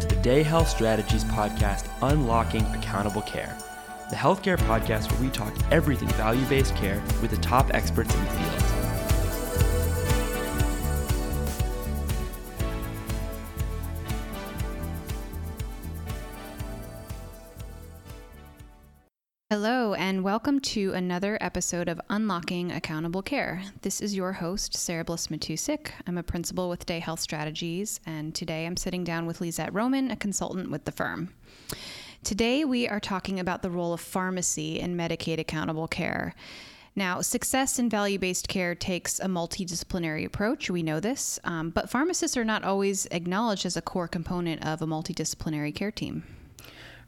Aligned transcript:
To 0.00 0.06
the 0.06 0.16
Day 0.16 0.42
Health 0.42 0.68
Strategies 0.68 1.24
podcast, 1.24 1.88
Unlocking 2.02 2.66
Accountable 2.74 3.22
Care, 3.22 3.56
the 4.10 4.16
healthcare 4.16 4.58
podcast 4.58 5.10
where 5.10 5.20
we 5.22 5.30
talk 5.30 5.54
everything 5.72 6.08
value 6.10 6.44
based 6.46 6.76
care 6.76 7.02
with 7.22 7.30
the 7.30 7.38
top 7.38 7.72
experts 7.72 8.14
in 8.14 8.24
the 8.24 8.30
field. 8.30 8.55
Welcome 20.36 20.60
to 20.60 20.92
another 20.92 21.38
episode 21.40 21.88
of 21.88 21.98
Unlocking 22.10 22.70
Accountable 22.70 23.22
Care. 23.22 23.62
This 23.80 24.02
is 24.02 24.14
your 24.14 24.34
host, 24.34 24.74
Sarah 24.74 25.02
Bliss 25.02 25.28
Matusik. 25.28 25.92
I'm 26.06 26.18
a 26.18 26.22
principal 26.22 26.68
with 26.68 26.84
Day 26.84 26.98
Health 26.98 27.20
Strategies, 27.20 28.00
and 28.04 28.34
today 28.34 28.66
I'm 28.66 28.76
sitting 28.76 29.02
down 29.02 29.24
with 29.24 29.40
Lisette 29.40 29.72
Roman, 29.72 30.10
a 30.10 30.16
consultant 30.16 30.70
with 30.70 30.84
the 30.84 30.92
firm. 30.92 31.32
Today, 32.22 32.66
we 32.66 32.86
are 32.86 33.00
talking 33.00 33.40
about 33.40 33.62
the 33.62 33.70
role 33.70 33.94
of 33.94 34.00
pharmacy 34.02 34.78
in 34.78 34.94
Medicaid 34.94 35.38
accountable 35.38 35.88
care. 35.88 36.34
Now, 36.94 37.22
success 37.22 37.78
in 37.78 37.88
value 37.88 38.18
based 38.18 38.46
care 38.46 38.74
takes 38.74 39.18
a 39.18 39.28
multidisciplinary 39.28 40.26
approach. 40.26 40.68
We 40.68 40.82
know 40.82 41.00
this, 41.00 41.40
um, 41.44 41.70
but 41.70 41.88
pharmacists 41.88 42.36
are 42.36 42.44
not 42.44 42.62
always 42.62 43.06
acknowledged 43.06 43.64
as 43.64 43.78
a 43.78 43.82
core 43.82 44.06
component 44.06 44.66
of 44.66 44.82
a 44.82 44.86
multidisciplinary 44.86 45.74
care 45.74 45.90
team. 45.90 46.24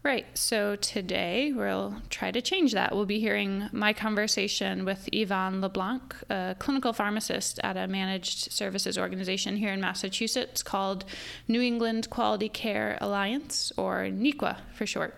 Right. 0.05 0.27
So 0.39 0.77
today 0.77 1.53
we'll 1.53 1.97
try 2.09 2.31
to 2.31 2.41
change 2.41 2.73
that. 2.73 2.95
We'll 2.95 3.05
be 3.05 3.19
hearing 3.19 3.69
my 3.73 3.93
conversation 3.93 4.85
with 4.85 5.09
Yvonne 5.13 5.61
LeBlanc, 5.61 6.15
a 6.31 6.55
clinical 6.59 6.93
pharmacist 6.93 7.59
at 7.65 7.77
a 7.77 7.89
managed 7.89 8.53
services 8.53 8.97
organization 8.97 9.57
here 9.57 9.73
in 9.73 9.81
Massachusetts 9.81 10.63
called 10.63 11.05
New 11.49 11.61
England 11.61 12.11
Quality 12.11 12.49
Care 12.49 12.97
Alliance, 13.01 13.73
or 13.77 14.05
NEQCA 14.05 14.59
for 14.73 14.87
short. 14.87 15.17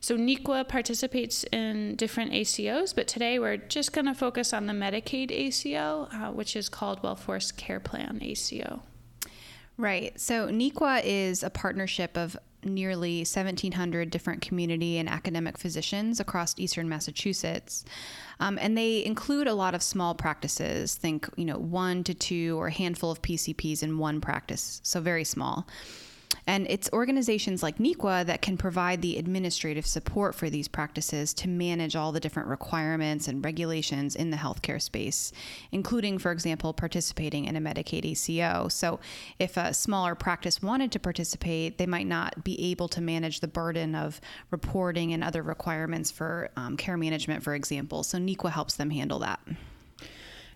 So 0.00 0.18
NEQCA 0.18 0.68
participates 0.68 1.44
in 1.44 1.94
different 1.94 2.32
ACOs, 2.32 2.94
but 2.94 3.06
today 3.06 3.38
we're 3.38 3.56
just 3.56 3.92
going 3.92 4.06
to 4.06 4.14
focus 4.14 4.52
on 4.52 4.66
the 4.66 4.74
Medicaid 4.74 5.30
ACO, 5.30 6.08
uh, 6.12 6.32
which 6.32 6.56
is 6.56 6.68
called 6.68 7.00
WellForce 7.00 7.56
Care 7.56 7.80
Plan 7.80 8.18
ACO. 8.20 8.82
Right. 9.76 10.20
So 10.20 10.48
NEQCA 10.48 11.02
is 11.04 11.42
a 11.42 11.50
partnership 11.50 12.16
of 12.16 12.36
nearly 12.64 13.18
1,700 13.18 14.10
different 14.10 14.42
community 14.42 14.98
and 14.98 15.08
academic 15.08 15.58
physicians 15.58 16.20
across 16.20 16.54
eastern 16.58 16.88
Massachusetts. 16.88 17.84
Um, 18.40 18.58
and 18.60 18.76
they 18.76 19.04
include 19.04 19.46
a 19.46 19.54
lot 19.54 19.74
of 19.74 19.82
small 19.82 20.14
practices, 20.14 20.96
think, 20.96 21.28
you 21.36 21.44
know, 21.44 21.58
one 21.58 22.04
to 22.04 22.14
two 22.14 22.58
or 22.58 22.68
a 22.68 22.72
handful 22.72 23.10
of 23.10 23.22
PCPs 23.22 23.82
in 23.82 23.98
one 23.98 24.20
practice, 24.20 24.80
so 24.82 25.00
very 25.00 25.24
small. 25.24 25.66
And 26.46 26.66
it's 26.68 26.90
organizations 26.92 27.62
like 27.62 27.78
NEQCA 27.78 28.26
that 28.26 28.42
can 28.42 28.56
provide 28.56 29.00
the 29.00 29.16
administrative 29.16 29.86
support 29.86 30.34
for 30.34 30.50
these 30.50 30.68
practices 30.68 31.32
to 31.34 31.48
manage 31.48 31.96
all 31.96 32.12
the 32.12 32.20
different 32.20 32.48
requirements 32.48 33.28
and 33.28 33.44
regulations 33.44 34.14
in 34.14 34.30
the 34.30 34.36
healthcare 34.36 34.80
space, 34.80 35.32
including, 35.72 36.18
for 36.18 36.32
example, 36.32 36.72
participating 36.72 37.46
in 37.46 37.56
a 37.56 37.60
Medicaid 37.60 38.04
ACO. 38.04 38.68
So 38.68 39.00
if 39.38 39.56
a 39.56 39.72
smaller 39.72 40.14
practice 40.14 40.62
wanted 40.62 40.92
to 40.92 40.98
participate, 40.98 41.78
they 41.78 41.86
might 41.86 42.06
not 42.06 42.44
be 42.44 42.70
able 42.70 42.88
to 42.88 43.00
manage 43.00 43.40
the 43.40 43.48
burden 43.48 43.94
of 43.94 44.20
reporting 44.50 45.12
and 45.12 45.24
other 45.24 45.42
requirements 45.42 46.10
for 46.10 46.50
um, 46.56 46.76
care 46.76 46.96
management, 46.96 47.42
for 47.42 47.54
example. 47.54 48.02
So 48.02 48.18
NEQCA 48.18 48.50
helps 48.50 48.74
them 48.74 48.90
handle 48.90 49.20
that. 49.20 49.40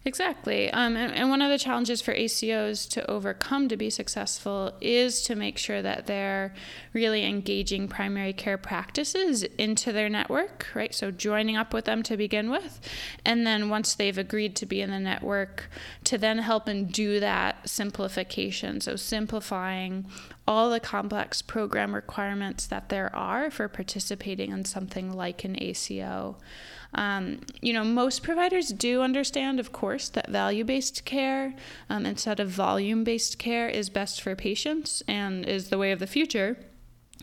Exactly. 0.08 0.70
Um, 0.70 0.96
and, 0.96 1.12
and, 1.12 1.28
one 1.28 1.42
of 1.42 1.50
the 1.50 1.58
challenges 1.58 2.00
for 2.00 2.14
ACOs 2.14 2.88
to 2.92 3.10
overcome 3.10 3.69
to 3.69 3.76
be 3.76 3.91
successful 3.91 4.72
is 4.80 5.20
to 5.24 5.34
make 5.34 5.58
sure 5.58 5.82
that 5.82 6.06
they're 6.06 6.54
really 6.94 7.26
engaging 7.26 7.88
primary 7.88 8.32
care 8.32 8.56
practices 8.56 9.42
into 9.42 9.92
their 9.92 10.08
network, 10.08 10.66
right? 10.72 10.94
So 10.94 11.10
joining 11.10 11.58
up 11.58 11.74
with 11.74 11.84
them 11.84 12.02
to 12.04 12.16
begin 12.16 12.48
with. 12.48 12.80
And 13.26 13.46
then 13.46 13.69
once 13.69 13.94
they've 13.94 14.16
agreed 14.16 14.56
to 14.56 14.64
be 14.64 14.80
in 14.80 14.91
the 14.91 14.98
network, 14.98 15.69
to 16.04 16.16
then 16.16 16.38
help 16.38 16.69
and 16.69 16.90
do 16.90 17.20
that 17.20 17.69
simplification. 17.69 18.80
So 18.80 18.96
simplifying 18.96 20.06
all 20.46 20.70
the 20.70 20.80
complex 20.80 21.42
program 21.42 21.94
requirements 21.94 22.66
that 22.69 22.88
there 22.88 23.14
are 23.14 23.50
for 23.50 23.69
participating 23.69 24.52
in 24.52 24.64
something 24.64 25.12
like 25.12 25.44
an 25.44 25.62
ACO. 25.62 26.38
Um, 26.94 27.41
you 27.60 27.72
know, 27.72 27.84
most 27.84 28.22
providers 28.22 28.71
do 28.71 29.03
understand, 29.03 29.60
of 29.60 29.72
course, 29.72 30.09
that 30.10 30.31
value 30.31 30.65
based 30.65 31.04
care 31.04 31.54
um, 31.91 32.06
instead 32.06 32.41
of 32.41 32.49
volume 32.49 33.04
based 33.04 33.38
care 33.38 33.69
is 33.69 33.91
best 33.91 34.22
for 34.22 34.34
patients 34.34 35.03
and 35.06 35.47
is 35.47 35.69
the 35.69 35.78
way 35.78 35.93
of 35.93 35.99
the 35.99 36.06
future. 36.06 36.56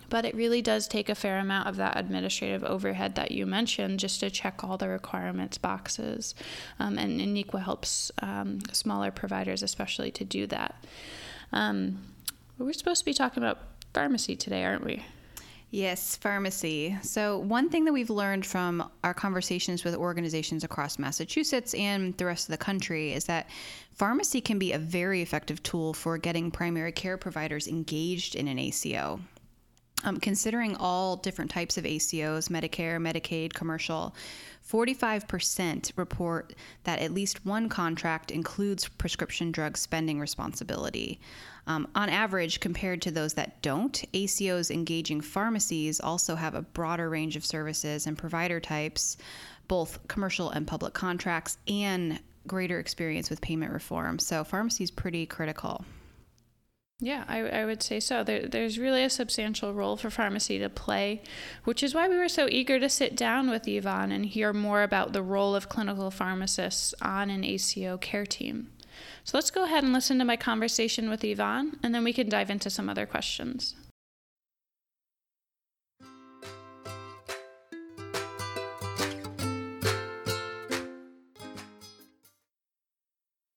But 0.08 0.24
it 0.24 0.36
really 0.36 0.62
does 0.62 0.88
take 0.88 1.10
a 1.10 1.16
fair 1.16 1.40
amount 1.40 1.68
of 1.68 1.78
that 1.78 1.98
administrative 1.98 2.64
overhead 2.64 3.16
that 3.16 3.32
you 3.32 3.48
mentioned 3.48 4.00
just 4.00 4.20
to 4.20 4.30
check 4.30 4.64
all 4.64 4.78
the 4.78 4.88
requirements 4.88 5.58
boxes. 5.58 6.36
Um, 6.80 7.00
and, 7.00 7.20
NEQCA 7.20 7.64
helps 7.64 8.12
um, 8.22 8.60
smaller 8.72 9.10
providers, 9.10 9.64
especially, 9.64 10.12
to 10.12 10.24
do 10.24 10.46
that. 10.48 10.76
Um, 11.52 12.04
we're 12.60 12.74
supposed 12.74 13.00
to 13.00 13.06
be 13.06 13.14
talking 13.14 13.42
about 13.42 13.60
pharmacy 13.94 14.36
today, 14.36 14.64
aren't 14.64 14.86
we? 14.86 15.04
Yes, 15.72 16.16
pharmacy. 16.16 16.96
So, 17.02 17.40
one 17.40 17.70
thing 17.70 17.86
that 17.86 17.92
we've 17.92 18.10
learned 18.10 18.46
from 18.46 18.90
our 19.04 19.14
conversations 19.14 19.84
with 19.84 19.96
organizations 19.96 20.64
across 20.64 21.00
Massachusetts 21.00 21.74
and 21.74 22.16
the 22.18 22.26
rest 22.26 22.48
of 22.48 22.52
the 22.52 22.58
country 22.58 23.14
is 23.14 23.26
that 23.26 23.50
pharmacy 23.92 24.42
can 24.42 24.60
be 24.60 24.72
a 24.72 24.80
very 24.80 25.22
effective 25.22 25.62
tool 25.64 25.94
for 25.94 26.18
getting 26.18 26.52
primary 26.52 26.92
care 26.92 27.18
providers 27.18 27.68
engaged 27.68 28.36
in 28.36 28.48
an 28.48 28.60
ACO. 28.60 29.20
Um, 30.06 30.20
considering 30.20 30.76
all 30.76 31.16
different 31.16 31.50
types 31.50 31.80
of 31.80 31.84
ACOs, 31.84 32.50
Medicare, 32.50 33.00
Medicaid, 33.02 33.54
commercial, 33.54 34.16
45% 34.70 35.92
report 35.96 36.54
that 36.84 37.00
at 37.00 37.12
least 37.12 37.44
one 37.44 37.70
contract 37.70 38.30
includes 38.30 38.88
prescription 38.88 39.52
drug 39.52 39.78
spending 39.78 40.20
responsibility. 40.20 41.20
Um, 41.66 41.88
on 41.96 42.10
average, 42.10 42.60
compared 42.60 43.02
to 43.02 43.12
those 43.12 43.34
that 43.34 43.62
don't, 43.64 44.04
ACOs 44.14 44.70
engaging 44.70 45.22
pharmacies 45.22 46.00
also 46.00 46.36
have 46.36 46.54
a 46.54 46.62
broader 46.62 47.10
range 47.10 47.36
of 47.36 47.44
services 47.44 48.06
and 48.06 48.16
provider 48.16 48.60
types, 48.60 49.18
both 49.68 50.08
commercial 50.08 50.52
and 50.52 50.68
public 50.68 50.94
contracts, 50.94 51.58
and 51.68 52.20
greater 52.46 52.80
experience 52.80 53.32
with 53.32 53.42
payment 53.42 53.74
reform. 53.74 54.20
So, 54.20 54.44
pharmacy 54.44 54.84
is 54.84 54.92
pretty 54.92 55.26
critical. 55.26 55.84
Yeah, 57.00 57.26
I, 57.28 57.40
I 57.42 57.66
would 57.66 57.84
say 57.84 58.00
so. 58.00 58.24
There, 58.24 58.48
there's 58.48 58.80
really 58.80 59.04
a 59.04 59.10
substantial 59.10 59.74
role 59.74 59.98
for 59.98 60.10
pharmacy 60.10 60.60
to 60.60 60.70
play, 60.70 61.22
which 61.66 61.84
is 61.84 61.94
why 61.94 62.08
we 62.08 62.16
were 62.16 62.30
so 62.30 62.48
eager 62.50 62.80
to 62.80 62.88
sit 62.88 63.18
down 63.18 63.50
with 63.50 63.68
Yvonne 63.68 64.14
and 64.14 64.26
hear 64.26 64.54
more 64.54 64.82
about 64.82 65.12
the 65.12 65.22
role 65.22 65.56
of 65.56 65.68
clinical 65.68 66.10
pharmacists 66.10 66.94
on 67.02 67.30
an 67.30 67.44
ACO 67.44 67.98
care 67.98 68.26
team. 68.26 68.70
So 69.26 69.38
let's 69.38 69.52
go 69.52 69.66
ahead 69.66 69.84
and 69.84 69.92
listen 69.92 70.20
to 70.20 70.26
my 70.26 70.38
conversation 70.38 71.10
with 71.10 71.24
Yvonne, 71.24 71.78
and 71.84 71.94
then 71.94 72.06
we 72.06 72.14
can 72.14 72.30
dive 72.30 72.50
into 72.50 72.70
some 72.70 72.88
other 72.88 73.06
questions. 73.06 73.76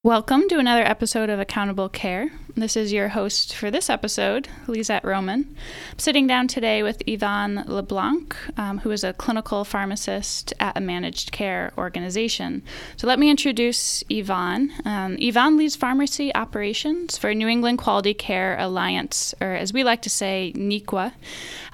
Welcome 0.09 0.49
to 0.49 0.57
another 0.57 0.81
episode 0.81 1.29
of 1.29 1.39
Accountable 1.39 1.87
Care. 1.87 2.31
This 2.55 2.75
is 2.75 2.91
your 2.91 3.09
host 3.09 3.55
for 3.55 3.69
this 3.69 3.91
episode, 3.91 4.49
Lisette 4.67 5.05
Roman. 5.05 5.55
I'm 5.91 5.99
sitting 5.99 6.25
down 6.25 6.47
today 6.47 6.81
with 6.81 7.03
Yvonne 7.07 7.63
LeBlanc, 7.67 8.35
um, 8.57 8.79
who 8.79 8.89
is 8.89 9.03
a 9.03 9.13
clinical 9.13 9.63
pharmacist 9.63 10.51
at 10.59 10.75
a 10.75 10.81
managed 10.81 11.31
care 11.31 11.71
organization. 11.77 12.63
So 12.97 13.05
let 13.05 13.19
me 13.19 13.29
introduce 13.29 14.03
Yvonne. 14.09 14.73
Um, 14.83 15.15
Yvonne 15.19 15.57
leads 15.57 15.75
pharmacy 15.75 16.33
operations 16.33 17.17
for 17.17 17.33
New 17.35 17.47
England 17.47 17.77
Quality 17.77 18.15
Care 18.15 18.57
Alliance, 18.59 19.35
or 19.39 19.53
as 19.53 19.71
we 19.71 19.83
like 19.83 20.01
to 20.01 20.09
say, 20.09 20.51
NEQCA. 20.55 21.13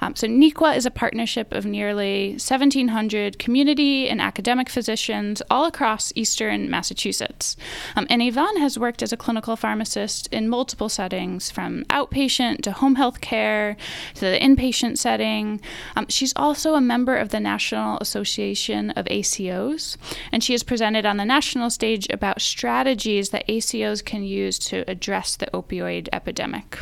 Um, 0.02 0.14
so 0.14 0.28
NEQCA 0.28 0.76
is 0.76 0.84
a 0.84 0.90
partnership 0.90 1.54
of 1.54 1.64
nearly 1.64 2.32
1,700 2.32 3.38
community 3.38 4.10
and 4.10 4.20
academic 4.20 4.68
physicians 4.68 5.40
all 5.50 5.64
across 5.64 6.12
eastern 6.14 6.70
Massachusetts. 6.70 7.56
Um, 7.96 8.06
and 8.10 8.22
Yvonne 8.26 8.56
has 8.56 8.76
worked 8.76 9.04
as 9.04 9.12
a 9.12 9.16
clinical 9.16 9.54
pharmacist 9.54 10.26
in 10.32 10.48
multiple 10.48 10.88
settings, 10.88 11.48
from 11.48 11.84
outpatient 11.84 12.60
to 12.62 12.72
home 12.72 12.96
health 12.96 13.20
care 13.20 13.76
to 14.14 14.20
the 14.20 14.38
inpatient 14.40 14.98
setting. 14.98 15.60
Um, 15.94 16.06
she's 16.08 16.32
also 16.34 16.74
a 16.74 16.80
member 16.80 17.16
of 17.16 17.28
the 17.28 17.38
National 17.38 17.98
Association 17.98 18.90
of 18.90 19.04
ACOs, 19.06 19.96
and 20.32 20.42
she 20.42 20.54
has 20.54 20.64
presented 20.64 21.06
on 21.06 21.18
the 21.18 21.24
national 21.24 21.70
stage 21.70 22.08
about 22.10 22.40
strategies 22.40 23.30
that 23.30 23.46
ACOs 23.46 24.04
can 24.04 24.24
use 24.24 24.58
to 24.58 24.84
address 24.90 25.36
the 25.36 25.46
opioid 25.54 26.08
epidemic. 26.12 26.80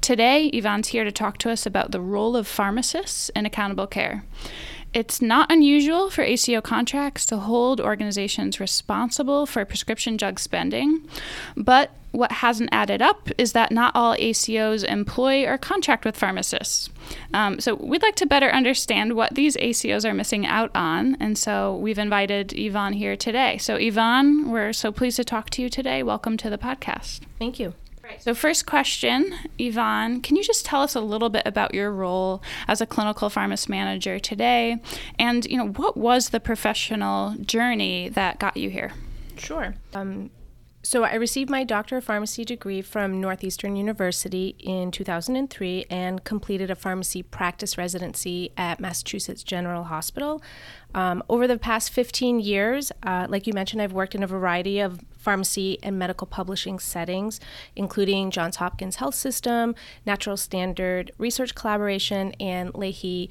Today, 0.00 0.46
Yvonne's 0.46 0.88
here 0.88 1.04
to 1.04 1.12
talk 1.12 1.36
to 1.38 1.50
us 1.50 1.66
about 1.66 1.92
the 1.92 2.00
role 2.00 2.34
of 2.34 2.48
pharmacists 2.48 3.28
in 3.36 3.44
accountable 3.44 3.86
care. 3.86 4.24
It's 4.94 5.22
not 5.22 5.50
unusual 5.50 6.10
for 6.10 6.22
ACO 6.22 6.60
contracts 6.60 7.24
to 7.26 7.38
hold 7.38 7.80
organizations 7.80 8.60
responsible 8.60 9.46
for 9.46 9.64
prescription 9.64 10.16
drug 10.16 10.38
spending, 10.38 11.08
but 11.56 11.90
what 12.10 12.30
hasn't 12.30 12.68
added 12.72 13.00
up 13.00 13.30
is 13.38 13.52
that 13.52 13.72
not 13.72 13.96
all 13.96 14.14
ACOs 14.16 14.84
employ 14.84 15.46
or 15.46 15.56
contract 15.56 16.04
with 16.04 16.16
pharmacists. 16.16 16.90
Um, 17.32 17.58
so 17.58 17.74
we'd 17.74 18.02
like 18.02 18.16
to 18.16 18.26
better 18.26 18.50
understand 18.50 19.14
what 19.14 19.34
these 19.34 19.56
ACOs 19.56 20.04
are 20.04 20.12
missing 20.12 20.46
out 20.46 20.70
on, 20.74 21.16
and 21.20 21.38
so 21.38 21.76
we've 21.76 21.98
invited 21.98 22.52
Yvonne 22.56 22.92
here 22.92 23.16
today. 23.16 23.56
So, 23.58 23.76
Yvonne, 23.76 24.50
we're 24.50 24.74
so 24.74 24.92
pleased 24.92 25.16
to 25.16 25.24
talk 25.24 25.48
to 25.50 25.62
you 25.62 25.70
today. 25.70 26.02
Welcome 26.02 26.36
to 26.38 26.50
the 26.50 26.58
podcast. 26.58 27.20
Thank 27.38 27.58
you. 27.58 27.74
So, 28.18 28.34
first 28.34 28.66
question, 28.66 29.34
Yvonne, 29.58 30.20
can 30.20 30.36
you 30.36 30.42
just 30.42 30.64
tell 30.64 30.82
us 30.82 30.94
a 30.94 31.00
little 31.00 31.28
bit 31.28 31.42
about 31.46 31.74
your 31.74 31.90
role 31.90 32.42
as 32.68 32.80
a 32.80 32.86
clinical 32.86 33.28
pharmacist 33.28 33.68
manager 33.68 34.18
today, 34.18 34.78
and 35.18 35.44
you 35.46 35.56
know 35.56 35.68
what 35.68 35.96
was 35.96 36.30
the 36.30 36.40
professional 36.40 37.34
journey 37.36 38.08
that 38.10 38.38
got 38.38 38.56
you 38.56 38.70
here? 38.70 38.92
Sure. 39.36 39.74
Um, 39.94 40.30
so, 40.84 41.04
I 41.04 41.14
received 41.14 41.48
my 41.48 41.62
Doctor 41.62 41.98
of 41.98 42.04
Pharmacy 42.04 42.44
degree 42.44 42.82
from 42.82 43.20
Northeastern 43.20 43.76
University 43.76 44.56
in 44.58 44.90
2003 44.90 45.86
and 45.88 46.24
completed 46.24 46.70
a 46.70 46.74
pharmacy 46.74 47.22
practice 47.22 47.78
residency 47.78 48.50
at 48.56 48.80
Massachusetts 48.80 49.44
General 49.44 49.84
Hospital. 49.84 50.42
Um, 50.94 51.22
over 51.28 51.46
the 51.46 51.56
past 51.56 51.90
15 51.92 52.40
years, 52.40 52.90
uh, 53.04 53.26
like 53.28 53.46
you 53.46 53.52
mentioned, 53.52 53.80
I've 53.80 53.92
worked 53.92 54.16
in 54.16 54.24
a 54.24 54.26
variety 54.26 54.80
of 54.80 55.00
pharmacy 55.22 55.78
and 55.82 55.98
medical 55.98 56.26
publishing 56.26 56.78
settings, 56.78 57.40
including 57.76 58.30
Johns 58.30 58.56
Hopkins 58.56 58.96
Health 58.96 59.14
System, 59.14 59.74
Natural 60.04 60.36
Standard 60.36 61.12
Research 61.18 61.54
Collaboration, 61.54 62.32
and 62.40 62.72
Lahey 62.72 63.28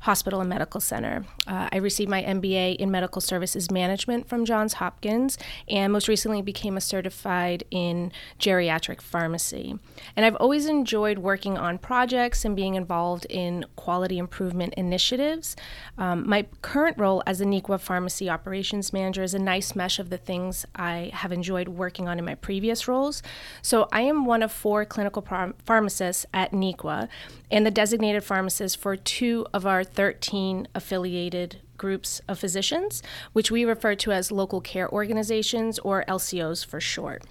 Hospital 0.00 0.40
and 0.40 0.48
Medical 0.48 0.80
Center. 0.80 1.24
Uh, 1.46 1.68
I 1.72 1.78
received 1.78 2.10
my 2.10 2.22
MBA 2.22 2.76
in 2.76 2.90
Medical 2.90 3.20
Services 3.20 3.70
Management 3.70 4.28
from 4.28 4.44
Johns 4.44 4.74
Hopkins 4.74 5.38
and 5.68 5.92
most 5.92 6.08
recently 6.08 6.42
became 6.42 6.76
a 6.76 6.80
certified 6.80 7.64
in 7.70 8.12
geriatric 8.38 9.00
pharmacy. 9.00 9.78
And 10.14 10.24
I've 10.24 10.36
always 10.36 10.66
enjoyed 10.66 11.18
working 11.18 11.58
on 11.58 11.78
projects 11.78 12.44
and 12.44 12.54
being 12.54 12.74
involved 12.74 13.26
in 13.30 13.64
quality 13.76 14.18
improvement 14.18 14.74
initiatives. 14.74 15.56
Um, 15.98 16.28
my 16.28 16.46
current 16.62 16.98
role 16.98 17.22
as 17.26 17.40
a 17.40 17.44
NEQCA 17.44 17.80
Pharmacy 17.80 18.30
Operations 18.30 18.92
Manager 18.92 19.22
is 19.22 19.34
a 19.34 19.38
nice 19.38 19.74
mesh 19.74 19.98
of 19.98 20.10
the 20.10 20.18
things 20.18 20.66
I 20.74 21.10
have 21.14 21.32
enjoyed 21.32 21.68
working 21.68 22.08
on 22.08 22.18
in 22.18 22.24
my 22.24 22.34
previous 22.34 22.86
roles. 22.86 23.22
So 23.62 23.88
I 23.92 24.02
am 24.02 24.24
one 24.24 24.42
of 24.42 24.52
four 24.52 24.84
clinical 24.84 25.26
pharmacists 25.64 26.26
at 26.32 26.52
NEQCA 26.52 27.08
and 27.50 27.64
the 27.64 27.70
designated 27.70 28.24
pharmacist 28.24 28.78
for 28.78 28.96
two 28.96 29.46
of 29.52 29.66
our 29.66 29.84
13 29.84 30.68
affiliated 30.74 31.60
groups 31.76 32.20
of 32.28 32.38
physicians, 32.38 33.02
which 33.32 33.50
we 33.50 33.64
refer 33.64 33.94
to 33.94 34.12
as 34.12 34.32
local 34.32 34.60
care 34.60 34.90
organizations 34.90 35.78
or 35.80 36.04
LCOs 36.08 36.64
for 36.64 36.80
short. 36.80 37.22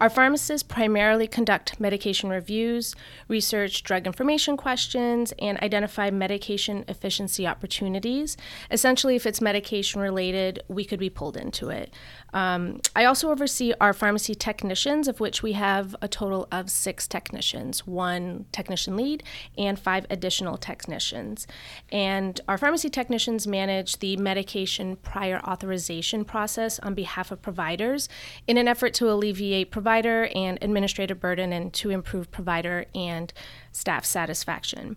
Our 0.00 0.10
pharmacists 0.10 0.62
primarily 0.62 1.26
conduct 1.26 1.80
medication 1.80 2.28
reviews, 2.30 2.94
research 3.28 3.82
drug 3.82 4.06
information 4.06 4.56
questions, 4.56 5.32
and 5.38 5.58
identify 5.60 6.10
medication 6.10 6.84
efficiency 6.88 7.46
opportunities. 7.46 8.36
Essentially, 8.70 9.16
if 9.16 9.26
it's 9.26 9.40
medication 9.40 10.00
related, 10.00 10.60
we 10.68 10.84
could 10.84 11.00
be 11.00 11.10
pulled 11.10 11.36
into 11.36 11.70
it. 11.70 11.94
Um, 12.32 12.80
I 12.94 13.04
also 13.04 13.30
oversee 13.30 13.72
our 13.80 13.92
pharmacy 13.92 14.34
technicians, 14.34 15.08
of 15.08 15.20
which 15.20 15.42
we 15.42 15.52
have 15.52 15.96
a 16.02 16.08
total 16.08 16.48
of 16.52 16.70
six 16.70 17.06
technicians 17.08 17.86
one 17.86 18.46
technician 18.52 18.96
lead 18.96 19.22
and 19.56 19.78
five 19.78 20.06
additional 20.10 20.56
technicians. 20.56 21.46
And 21.90 22.40
our 22.48 22.58
pharmacy 22.58 22.90
technicians 22.90 23.46
manage 23.46 23.98
the 23.98 24.16
medication 24.16 24.96
prior 24.96 25.40
authorization 25.40 26.24
process 26.24 26.78
on 26.80 26.94
behalf 26.94 27.30
of 27.30 27.42
providers 27.42 28.08
in 28.46 28.58
an 28.58 28.68
effort 28.68 28.94
to 28.94 29.10
alleviate 29.10 29.65
provider 29.70 30.28
and 30.34 30.58
administrative 30.62 31.20
burden 31.20 31.52
and 31.52 31.72
to 31.74 31.90
improve 31.90 32.30
provider 32.30 32.86
and 32.94 33.32
staff 33.72 34.04
satisfaction. 34.04 34.96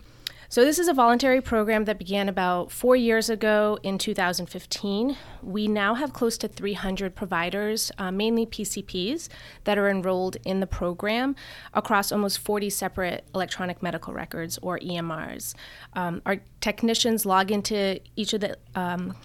So, 0.51 0.65
this 0.65 0.79
is 0.79 0.87
a 0.87 0.95
voluntary 0.95 1.41
program 1.41 1.85
that 1.85 1.99
began 1.99 2.27
about 2.27 2.71
four 2.71 2.95
years 2.95 3.29
ago 3.29 3.77
in 3.83 3.99
2015. 3.99 5.15
We 5.43 5.67
now 5.67 5.93
have 5.93 6.11
close 6.11 6.39
to 6.39 6.47
300 6.47 7.13
providers, 7.13 7.91
uh, 7.99 8.09
mainly 8.09 8.47
PCPs, 8.47 9.29
that 9.65 9.77
are 9.77 9.87
enrolled 9.87 10.37
in 10.45 10.59
the 10.59 10.65
program 10.65 11.35
across 11.75 12.11
almost 12.11 12.39
40 12.39 12.71
separate 12.71 13.25
electronic 13.35 13.83
medical 13.83 14.11
records 14.11 14.57
or 14.63 14.79
EMRs. 14.79 15.53
Um, 15.93 16.23
our 16.25 16.37
technicians 16.61 17.27
log 17.27 17.51
into 17.51 17.99
each 18.15 18.33
of 18.33 18.41
the 18.41 18.57
um, 18.73 19.15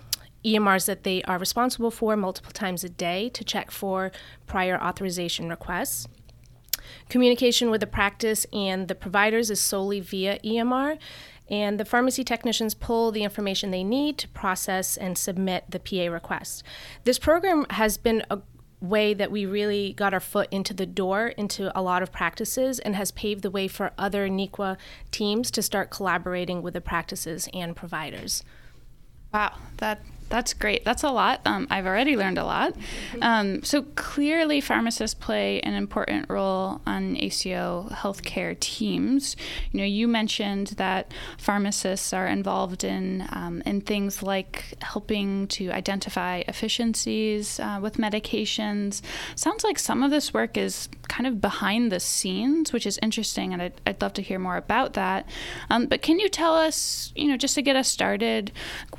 EMRs 0.45 0.87
that 0.87 1.05
they 1.05 1.23
are 1.25 1.39
responsible 1.39 1.91
for 1.91 2.17
multiple 2.17 2.53
times 2.53 2.85
a 2.85 2.89
day 2.89 3.29
to 3.31 3.45
check 3.45 3.71
for 3.71 4.13
prior 4.47 4.81
authorization 4.81 5.49
requests. 5.49 6.07
Communication 7.09 7.71
with 7.71 7.81
the 7.81 7.87
practice 7.87 8.47
and 8.53 8.89
the 8.89 8.95
providers 8.95 9.51
is 9.51 9.61
solely 9.61 10.01
via 10.01 10.39
EMR, 10.41 10.99
and 11.49 11.79
the 11.79 11.85
pharmacy 11.85 12.25
technicians 12.25 12.75
pull 12.75 13.11
the 13.11 13.23
information 13.23 13.71
they 13.71 13.85
need 13.85 14.19
to 14.19 14.29
process 14.29 14.97
and 14.97 15.17
submit 15.17 15.65
the 15.69 15.81
PA 15.81 16.13
request. 16.13 16.63
This 17.05 17.19
program 17.19 17.67
has 17.71 17.97
been 17.99 18.23
a 18.31 18.41
way 18.81 19.15
that 19.15 19.31
we 19.31 19.47
really 19.47 19.93
got 19.95 20.13
our 20.13 20.21
foot 20.21 20.49
into 20.51 20.75
the 20.75 20.87
door 20.87 21.29
into 21.29 21.77
a 21.79 21.81
lot 21.81 22.03
of 22.03 22.13
practices 22.13 22.79
and 22.79 22.95
has 22.97 23.11
paved 23.13 23.43
the 23.43 23.51
way 23.51 23.67
for 23.67 23.93
other 23.97 24.29
NEQCA 24.29 24.77
teams 25.11 25.51
to 25.51 25.63
start 25.63 25.91
collaborating 25.91 26.61
with 26.63 26.75
the 26.75 26.81
practices 26.81 27.49
and 27.55 27.75
providers. 27.75 28.45
Wow, 29.33 29.55
that 29.79 30.01
that's 30.35 30.53
great. 30.53 30.85
That's 30.85 31.05
a 31.05 31.11
lot. 31.11 31.43
Um, 31.45 31.69
I've 31.71 31.87
already 31.87 32.17
learned 32.17 32.39
a 32.39 32.45
lot. 32.45 32.75
Um, 33.23 33.63
so 33.63 33.83
clearly, 33.95 34.61
pharmacists 34.61 35.15
play 35.15 35.61
an 35.61 35.75
important 35.75 36.29
role 36.29 36.81
on 36.85 37.17
ACO 37.17 37.87
healthcare 37.93 38.59
teams. 38.59 39.37
You 39.71 39.79
know, 39.79 39.87
you 39.87 40.09
mentioned 40.09 40.75
that 40.77 41.13
pharmacists 41.39 42.13
are 42.13 42.27
involved 42.27 42.83
in 42.83 43.29
um, 43.31 43.63
in 43.65 43.81
things 43.81 44.25
like 44.25 44.75
helping 44.83 45.47
to 45.49 45.71
identify 45.71 46.43
efficiencies 46.49 47.61
uh, 47.61 47.79
with 47.81 47.99
medications. 47.99 49.03
Sounds 49.37 49.63
like 49.63 49.79
some 49.79 50.03
of 50.03 50.11
this 50.11 50.35
work 50.35 50.57
is 50.57 50.89
kind 51.07 51.29
of 51.29 51.41
behind 51.41 51.93
the 51.93 52.01
scenes, 52.01 52.73
which 52.73 52.87
is 52.87 52.99
interesting, 53.01 53.53
and 53.53 53.63
I'd, 53.63 53.81
I'd 53.87 54.03
love 54.03 54.15
to 54.15 54.23
hear 54.23 54.41
more 54.41 54.57
about 54.57 54.95
that. 54.95 55.29
Um, 55.71 55.87
but 55.87 56.03
can 56.03 56.19
you 56.19 56.29
tell 56.29 56.57
us, 56.57 57.13
you 57.15 57.29
know, 57.29 57.37
just 57.37 57.55
to 57.55 57.63
get 57.63 57.77
us 57.77 57.87
started, 57.87 58.51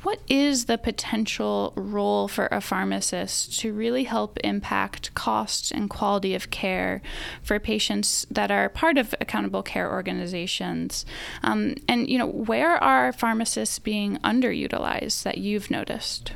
what 0.02 0.20
is 0.28 0.64
the 0.64 0.78
potential 0.78 1.25
potential 1.26 1.72
role 1.74 2.28
for 2.28 2.46
a 2.52 2.60
pharmacist 2.60 3.58
to 3.58 3.72
really 3.72 4.04
help 4.04 4.38
impact 4.44 5.12
costs 5.14 5.72
and 5.72 5.90
quality 5.90 6.36
of 6.36 6.50
care 6.50 7.02
for 7.42 7.58
patients 7.58 8.24
that 8.30 8.52
are 8.52 8.68
part 8.68 8.96
of 8.96 9.12
accountable 9.20 9.62
care 9.62 9.90
organizations? 9.90 11.04
Um, 11.42 11.74
and, 11.88 12.08
you 12.08 12.16
know, 12.16 12.28
where 12.28 12.76
are 12.76 13.12
pharmacists 13.12 13.80
being 13.80 14.18
underutilized 14.18 15.24
that 15.24 15.38
you've 15.38 15.68
noticed? 15.68 16.32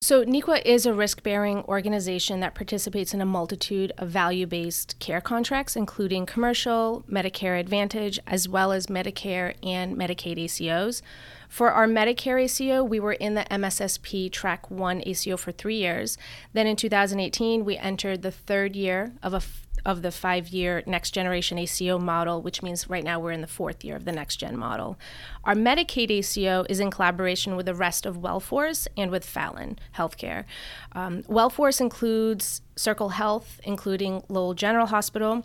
So, 0.00 0.24
NEQCA 0.24 0.64
is 0.64 0.86
a 0.86 0.94
risk 0.94 1.24
bearing 1.24 1.64
organization 1.64 2.38
that 2.38 2.54
participates 2.54 3.12
in 3.12 3.20
a 3.20 3.26
multitude 3.26 3.92
of 3.98 4.08
value 4.08 4.46
based 4.46 4.96
care 5.00 5.20
contracts, 5.20 5.74
including 5.74 6.24
commercial, 6.24 7.04
Medicare 7.10 7.58
Advantage, 7.58 8.20
as 8.24 8.48
well 8.48 8.70
as 8.70 8.86
Medicare 8.86 9.56
and 9.60 9.96
Medicaid 9.96 10.38
ACOs. 10.38 11.02
For 11.48 11.72
our 11.72 11.88
Medicare 11.88 12.40
ACO, 12.44 12.84
we 12.84 13.00
were 13.00 13.14
in 13.14 13.34
the 13.34 13.44
MSSP 13.50 14.30
Track 14.30 14.70
1 14.70 15.02
ACO 15.04 15.36
for 15.36 15.50
three 15.50 15.78
years. 15.78 16.16
Then 16.52 16.68
in 16.68 16.76
2018, 16.76 17.64
we 17.64 17.76
entered 17.76 18.22
the 18.22 18.30
third 18.30 18.76
year 18.76 19.14
of 19.20 19.34
a 19.34 19.42
of 19.84 20.02
the 20.02 20.10
five 20.10 20.48
year 20.48 20.82
next 20.86 21.12
generation 21.12 21.58
ACO 21.58 21.98
model, 21.98 22.42
which 22.42 22.62
means 22.62 22.88
right 22.88 23.04
now 23.04 23.18
we're 23.18 23.32
in 23.32 23.40
the 23.40 23.46
fourth 23.46 23.84
year 23.84 23.96
of 23.96 24.04
the 24.04 24.12
next 24.12 24.36
gen 24.36 24.56
model. 24.56 24.98
Our 25.44 25.54
Medicaid 25.54 26.10
ACO 26.10 26.64
is 26.68 26.80
in 26.80 26.90
collaboration 26.90 27.56
with 27.56 27.66
the 27.66 27.74
rest 27.74 28.06
of 28.06 28.18
WellForce 28.18 28.88
and 28.96 29.10
with 29.10 29.24
Fallon 29.24 29.78
Healthcare. 29.96 30.44
Um, 30.92 31.22
WellForce 31.24 31.80
includes 31.80 32.62
Circle 32.76 33.10
Health, 33.10 33.60
including 33.64 34.22
Lowell 34.28 34.54
General 34.54 34.86
Hospital, 34.86 35.44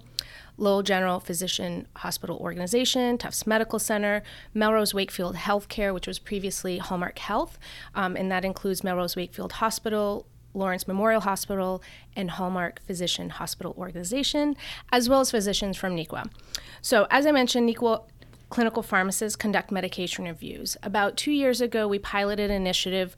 Lowell 0.58 0.84
General 0.84 1.20
Physician 1.20 1.88
Hospital 1.98 2.38
Organization, 2.38 3.18
Tufts 3.18 3.48
Medical 3.48 3.80
Center, 3.80 4.24
Melrose 4.54 4.94
Wakefield 4.94 5.36
Healthcare, 5.36 5.94
which 5.94 6.08
was 6.08 6.20
previously 6.20 6.78
Hallmark 6.78 7.18
Health, 7.20 7.58
um, 7.96 8.16
and 8.16 8.32
that 8.32 8.46
includes 8.46 8.84
Melrose 8.84 9.16
Wakefield 9.16 9.54
Hospital, 9.54 10.28
Lawrence 10.54 10.88
Memorial 10.88 11.22
Hospital, 11.22 11.82
and 12.16 12.32
Hallmark 12.32 12.82
Physician 12.86 13.30
Hospital 13.30 13.74
Organization, 13.78 14.56
as 14.92 15.10
well 15.10 15.20
as 15.20 15.32
physicians 15.32 15.78
from 15.78 15.96
NEQCA. 15.96 16.30
So, 16.82 17.08
as 17.10 17.26
I 17.26 17.32
mentioned, 17.32 17.70
NEQCA 17.70 18.04
clinical 18.50 18.84
pharmacists 18.84 19.36
conduct 19.36 19.72
medication 19.72 20.26
reviews. 20.26 20.78
About 20.84 21.18
two 21.18 21.32
years 21.32 21.60
ago, 21.60 21.88
we 21.88 21.98
piloted 21.98 22.52
an 22.52 22.56
initiative 22.56 23.16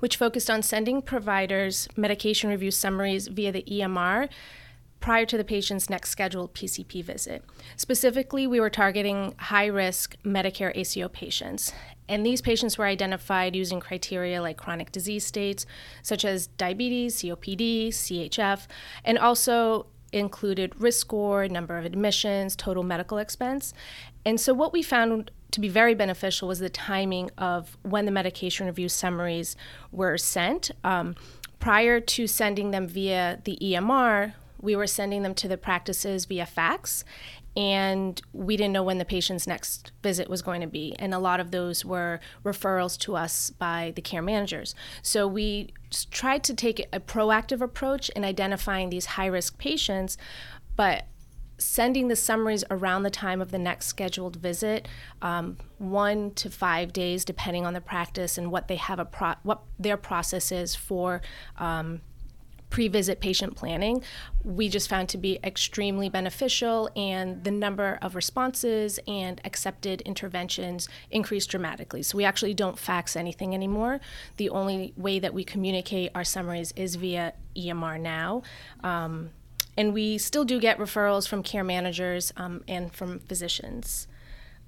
which 0.00 0.16
focused 0.16 0.50
on 0.50 0.62
sending 0.62 1.00
providers 1.00 1.88
medication 1.96 2.50
review 2.50 2.70
summaries 2.70 3.26
via 3.28 3.50
the 3.50 3.62
EMR 3.62 4.28
prior 5.00 5.26
to 5.26 5.36
the 5.36 5.44
patient's 5.44 5.90
next 5.90 6.10
scheduled 6.10 6.54
PCP 6.54 7.02
visit. 7.02 7.44
Specifically, 7.76 8.46
we 8.46 8.60
were 8.60 8.70
targeting 8.70 9.34
high 9.38 9.66
risk 9.66 10.16
Medicare 10.24 10.76
ACO 10.76 11.08
patients. 11.08 11.72
And 12.08 12.24
these 12.24 12.40
patients 12.40 12.76
were 12.76 12.84
identified 12.84 13.56
using 13.56 13.80
criteria 13.80 14.42
like 14.42 14.56
chronic 14.56 14.92
disease 14.92 15.24
states, 15.24 15.66
such 16.02 16.24
as 16.24 16.48
diabetes, 16.48 17.16
COPD, 17.16 17.88
CHF, 17.88 18.66
and 19.04 19.18
also 19.18 19.86
included 20.12 20.80
risk 20.80 21.00
score, 21.00 21.48
number 21.48 21.76
of 21.76 21.84
admissions, 21.84 22.54
total 22.54 22.82
medical 22.82 23.18
expense. 23.18 23.74
And 24.24 24.40
so, 24.40 24.54
what 24.54 24.72
we 24.72 24.82
found 24.82 25.30
to 25.50 25.60
be 25.60 25.68
very 25.68 25.94
beneficial 25.94 26.48
was 26.48 26.58
the 26.58 26.68
timing 26.68 27.30
of 27.38 27.76
when 27.82 28.06
the 28.06 28.10
medication 28.10 28.66
review 28.66 28.88
summaries 28.88 29.56
were 29.92 30.18
sent. 30.18 30.70
Um, 30.82 31.14
prior 31.60 32.00
to 32.00 32.26
sending 32.26 32.72
them 32.72 32.88
via 32.88 33.40
the 33.44 33.56
EMR, 33.62 34.34
we 34.60 34.74
were 34.74 34.86
sending 34.86 35.22
them 35.22 35.34
to 35.34 35.46
the 35.46 35.56
practices 35.56 36.24
via 36.24 36.46
fax, 36.46 37.04
and 37.56 38.20
we 38.32 38.56
didn't 38.56 38.72
know 38.72 38.82
when 38.82 38.98
the 38.98 39.04
patient's 39.04 39.46
next 39.46 39.92
visit 40.02 40.28
was 40.28 40.42
going 40.42 40.60
to 40.60 40.66
be. 40.66 40.96
And 40.98 41.14
a 41.14 41.18
lot 41.18 41.38
of 41.38 41.50
those 41.52 41.84
were 41.84 42.20
referrals 42.44 42.98
to 43.00 43.16
us 43.16 43.50
by 43.50 43.92
the 43.94 44.02
care 44.02 44.22
managers. 44.22 44.74
So 45.02 45.28
we 45.28 45.72
tried 46.10 46.42
to 46.44 46.54
take 46.54 46.86
a 46.92 46.98
proactive 46.98 47.60
approach 47.60 48.08
in 48.10 48.24
identifying 48.24 48.90
these 48.90 49.06
high 49.06 49.26
risk 49.26 49.58
patients, 49.58 50.16
but 50.74 51.04
sending 51.56 52.08
the 52.08 52.16
summaries 52.16 52.64
around 52.70 53.04
the 53.04 53.10
time 53.10 53.40
of 53.40 53.52
the 53.52 53.58
next 53.58 53.86
scheduled 53.86 54.36
visit, 54.36 54.88
um, 55.22 55.56
one 55.78 56.32
to 56.32 56.50
five 56.50 56.92
days, 56.92 57.24
depending 57.24 57.64
on 57.64 57.74
the 57.74 57.80
practice 57.80 58.36
and 58.36 58.50
what 58.50 58.66
they 58.66 58.76
have 58.76 58.98
a 58.98 59.04
pro- 59.04 59.34
what 59.44 59.62
their 59.78 59.96
process 59.96 60.50
is 60.50 60.74
for. 60.74 61.22
Um, 61.56 62.00
pre-visit 62.74 63.20
patient 63.20 63.54
planning 63.54 64.02
we 64.44 64.68
just 64.68 64.88
found 64.88 65.08
to 65.08 65.16
be 65.16 65.38
extremely 65.44 66.08
beneficial 66.08 66.90
and 66.96 67.44
the 67.44 67.50
number 67.50 67.98
of 68.02 68.16
responses 68.16 68.98
and 69.06 69.40
accepted 69.44 70.00
interventions 70.02 70.88
increased 71.10 71.50
dramatically. 71.50 72.02
So 72.02 72.18
we 72.18 72.24
actually 72.24 72.52
don't 72.52 72.76
fax 72.76 73.14
anything 73.14 73.54
anymore. 73.54 74.00
The 74.38 74.50
only 74.50 74.92
way 74.96 75.20
that 75.20 75.32
we 75.32 75.44
communicate 75.44 76.10
our 76.16 76.24
summaries 76.24 76.72
is 76.76 76.96
via 76.96 77.32
emr 77.56 77.98
now. 78.00 78.42
Um, 78.82 79.30
and 79.76 79.94
we 79.94 80.18
still 80.18 80.44
do 80.44 80.60
get 80.60 80.78
referrals 80.78 81.28
from 81.28 81.44
care 81.44 81.64
managers 81.64 82.32
um, 82.36 82.64
and 82.66 82.92
from 82.92 83.20
physicians. 83.20 84.08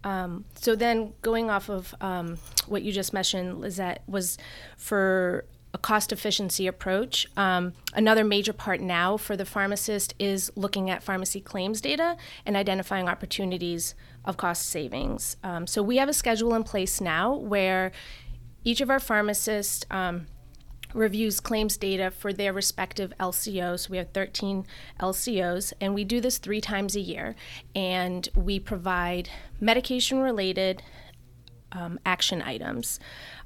Um, 0.05 0.45
so 0.55 0.77
then, 0.77 1.15
going 1.23 1.51
off 1.51 1.69
of 1.69 1.93
um, 2.01 2.39
what 2.67 2.83
you 2.83 2.93
just 2.93 3.13
mentioned, 3.13 3.61
Lisette, 3.61 4.03
was 4.07 4.39
for 4.77 5.45
a 5.77 5.79
cost 5.79 6.11
efficiency 6.11 6.67
approach. 6.67 7.27
Um, 7.37 7.75
another 7.93 8.25
major 8.25 8.55
part 8.55 8.81
now 8.81 9.19
for 9.19 9.37
the 9.37 9.45
pharmacist 9.45 10.15
is 10.19 10.51
looking 10.57 10.89
at 10.89 11.03
pharmacy 11.03 11.39
claims 11.39 11.83
data 11.83 12.17
and 12.47 12.57
identifying 12.57 13.11
opportunities 13.11 13.95
of 14.25 14.39
cost 14.39 14.65
savings. 14.71 15.37
Um, 15.45 15.67
so 15.67 15.83
we 15.83 15.99
have 15.99 16.09
a 16.09 16.15
schedule 16.15 16.55
in 16.55 16.65
place 16.65 16.99
now 16.99 17.35
where 17.35 17.93
each 18.65 18.81
of 18.81 18.89
our 18.89 18.99
pharmacists 18.99 19.85
um, 19.91 20.29
reviews 20.95 21.41
claims 21.41 21.77
data 21.77 22.11
for 22.11 22.33
their 22.33 22.55
respective 22.55 23.13
LCOs. 23.21 23.91
We 23.91 23.99
have 23.99 24.13
13 24.13 24.65
LCOs, 24.99 25.75
and 25.79 25.95
we 25.95 26.05
do 26.05 26.23
this 26.23 26.39
three 26.39 26.63
times 26.63 26.97
a 26.97 27.01
year. 27.01 27.37
And 27.75 28.27
we 28.35 28.59
provide 28.59 29.29
medication 29.61 30.21
related 30.21 30.83
um, 31.73 31.99
action 32.05 32.43
items. 32.43 32.99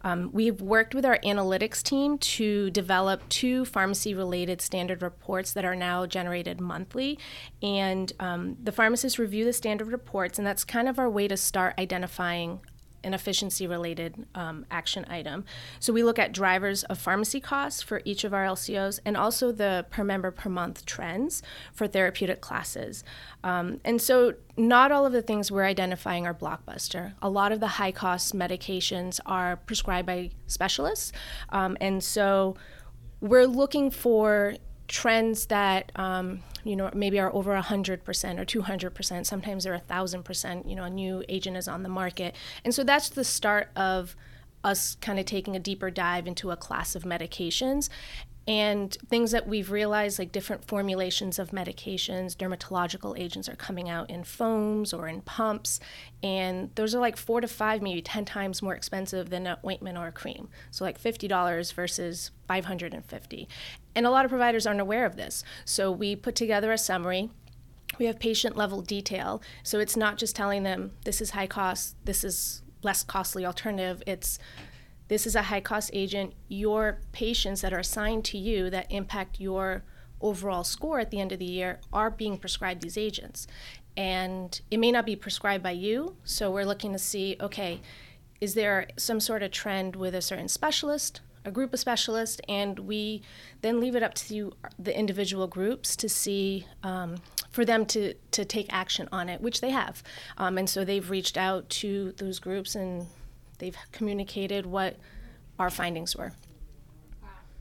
Um, 0.03 0.31
we've 0.33 0.61
worked 0.61 0.95
with 0.95 1.05
our 1.05 1.19
analytics 1.19 1.83
team 1.83 2.19
to 2.19 2.71
develop 2.71 3.29
two 3.29 3.65
pharmacy 3.65 4.15
related 4.15 4.61
standard 4.61 5.03
reports 5.03 5.53
that 5.53 5.65
are 5.65 5.77
now 5.77 6.07
generated 6.07 6.61
monthly. 6.61 7.19
And 7.63 8.13
um, 8.21 8.57
the 8.63 8.73
pharmacists 8.73 9.19
review 9.19 9.45
the 9.45 9.53
standard 9.53 9.89
reports, 9.89 10.39
and 10.39 10.47
that's 10.47 10.65
kind 10.65 10.89
of 10.89 10.99
our 10.99 11.11
way 11.11 11.29
to 11.29 11.37
start 11.37 11.75
identifying 11.79 12.61
an 13.05 13.15
efficiency 13.15 13.67
related 13.67 14.27
um, 14.35 14.67
action 14.71 15.05
item. 15.09 15.45
So 15.79 15.93
we 15.93 16.03
look 16.03 16.19
at 16.19 16.33
drivers 16.33 16.85
of 16.85 16.99
pharmacy 16.99 17.41
costs 17.41 17.83
for 17.83 18.03
each 18.05 18.25
of 18.25 18.35
our 18.35 18.45
LCOs 18.45 19.01
and 19.05 19.17
also 19.17 19.53
the 19.53 19.87
per 19.91 20.05
member 20.05 20.31
per 20.31 20.49
month 20.49 20.85
trends 20.87 21.43
for 21.73 21.87
therapeutic 21.87 22.41
classes. 22.41 23.05
Um, 23.43 23.81
and 23.85 24.01
so 24.01 24.35
not 24.57 24.93
all 24.93 25.07
of 25.07 25.13
the 25.13 25.23
things 25.23 25.51
we're 25.51 25.65
identifying 25.65 26.27
are 26.27 26.35
blockbuster. 26.35 27.15
A 27.23 27.31
lot 27.31 27.53
of 27.53 27.61
the 27.61 27.67
high 27.67 27.93
cost 27.93 28.35
medications 28.35 29.21
are 29.27 29.57
prescribed 29.57 30.07
by 30.07 30.31
specialists. 30.47 31.13
Um, 31.49 31.77
and 31.81 32.03
so 32.03 32.57
we're 33.21 33.47
looking 33.47 33.91
for 33.91 34.57
trends 34.91 35.47
that 35.47 35.93
um, 35.95 36.43
you 36.65 36.75
know 36.75 36.91
maybe 36.93 37.21
are 37.21 37.33
over 37.33 37.55
100% 37.55 38.01
or 38.03 38.45
200% 38.45 39.27
sometimes 39.27 39.65
they're 39.65 39.81
1000% 39.89 40.69
you 40.69 40.75
know 40.75 40.83
a 40.83 40.91
new 40.91 41.25
agent 41.29 41.57
is 41.57 41.69
on 41.69 41.85
the 41.85 41.89
market. 41.89 42.35
And 42.65 42.75
so 42.75 42.83
that's 42.83 43.09
the 43.09 43.25
start 43.25 43.69
of 43.77 44.17
us 44.65 44.97
kind 45.01 45.19
of 45.19 45.25
taking 45.25 45.55
a 45.57 45.59
deeper 45.61 45.91
dive 45.91 46.27
into 46.27 46.51
a 46.51 46.57
class 46.57 46.95
of 46.95 47.05
medications 47.05 47.89
and 48.51 48.97
things 49.09 49.31
that 49.31 49.47
we've 49.47 49.71
realized 49.71 50.19
like 50.19 50.33
different 50.33 50.65
formulations 50.65 51.39
of 51.39 51.53
medications 51.53 52.35
dermatological 52.35 53.17
agents 53.17 53.49
are 53.49 53.55
coming 53.55 53.89
out 53.89 54.11
in 54.11 54.25
foams 54.25 54.93
or 54.93 55.07
in 55.07 55.21
pumps. 55.21 55.79
And 56.21 56.69
those 56.75 56.93
are 56.93 56.99
like 56.99 57.17
four 57.17 57.41
to 57.41 57.47
five 57.47 57.81
maybe 57.81 58.03
ten 58.03 58.25
times 58.25 58.61
more 58.61 58.75
expensive 58.75 59.31
than 59.31 59.47
an 59.47 59.57
ointment 59.65 59.97
or 59.97 60.09
a 60.09 60.13
cream. 60.13 60.49
So 60.73 60.85
like 60.85 61.01
$50 61.01 61.73
versus 61.75 62.33
550 62.49 63.49
and 63.95 64.05
a 64.05 64.11
lot 64.11 64.25
of 64.25 64.33
providers 64.33 64.67
aren't 64.67 64.81
aware 64.81 65.07
of 65.07 65.15
this. 65.15 65.45
So 65.65 65.93
we 65.93 66.17
put 66.17 66.35
together 66.35 66.73
a 66.73 66.79
summary. 66.79 67.31
We 68.01 68.07
have 68.07 68.19
patient 68.19 68.57
level 68.57 68.83
detail. 68.83 69.41
So 69.63 69.79
it's 69.79 69.97
not 69.97 70.19
just 70.19 70.35
telling 70.35 70.65
them 70.65 70.91
this 71.05 71.21
is 71.21 71.31
high 71.31 71.47
cost 71.47 71.95
this 72.05 72.25
is 72.25 72.63
less 72.83 73.05
costly 73.05 73.47
alternative. 73.47 74.03
It's 74.09 74.41
this 75.11 75.27
is 75.27 75.35
a 75.35 75.43
high 75.43 75.61
cost 75.61 75.91
agent. 75.93 76.35
Your 76.49 77.01
patients 77.11 77.63
that 77.63 77.73
are 77.73 77.81
assigned 77.81 78.25
to 78.27 78.39
you 78.39 78.71
that 78.71 78.87
impact 78.91 79.41
your 79.41 79.83
overall 80.21 80.63
score 80.63 81.01
at 81.01 81.11
the 81.11 81.19
end 81.21 81.33
of 81.33 81.41
the 81.41 81.45
year 81.45 81.81
are 81.93 82.11
being 82.11 82.39
prescribed 82.39 82.81
these 82.83 82.97
agents. 82.97 83.49
And 83.97 84.61
it 84.71 84.79
may 84.79 84.93
not 84.93 85.05
be 85.05 85.17
prescribed 85.17 85.65
by 85.65 85.73
you, 85.73 86.15
so 86.23 86.53
we're 86.53 86.65
looking 86.65 86.93
to 86.93 86.99
see 86.99 87.37
okay, 87.41 87.81
is 88.41 88.55
there 88.55 88.87
some 88.97 89.19
sort 89.19 89.43
of 89.43 89.51
trend 89.51 89.97
with 89.97 90.15
a 90.15 90.23
certain 90.23 90.47
specialist, 90.47 91.23
a 91.45 91.51
group 91.51 91.75
of 91.75 91.81
specialists, 91.81 92.41
and 92.49 92.79
we 92.79 93.23
then 93.63 93.81
leave 93.81 93.97
it 93.97 94.05
up 94.05 94.15
to 94.15 94.53
the 94.79 94.97
individual 94.97 95.49
groups 95.49 95.97
to 95.97 96.09
see. 96.09 96.67
Um, 96.85 97.17
for 97.51 97.65
them 97.65 97.85
to, 97.85 98.15
to 98.31 98.45
take 98.45 98.73
action 98.73 99.09
on 99.11 99.29
it, 99.29 99.41
which 99.41 99.61
they 99.61 99.71
have. 99.71 100.05
Um, 100.39 100.57
and 100.57 100.71
so 100.71 100.85
they've 100.85 101.11
reached 101.11 101.37
out 101.37 101.69
to 101.71 102.13
those 102.13 102.39
groups 102.39 102.77
and 102.77 103.09
they've 103.61 103.77
communicated 103.93 104.67
what 104.67 104.97
our 105.59 105.71
findings 105.71 106.17
were. 106.17 106.33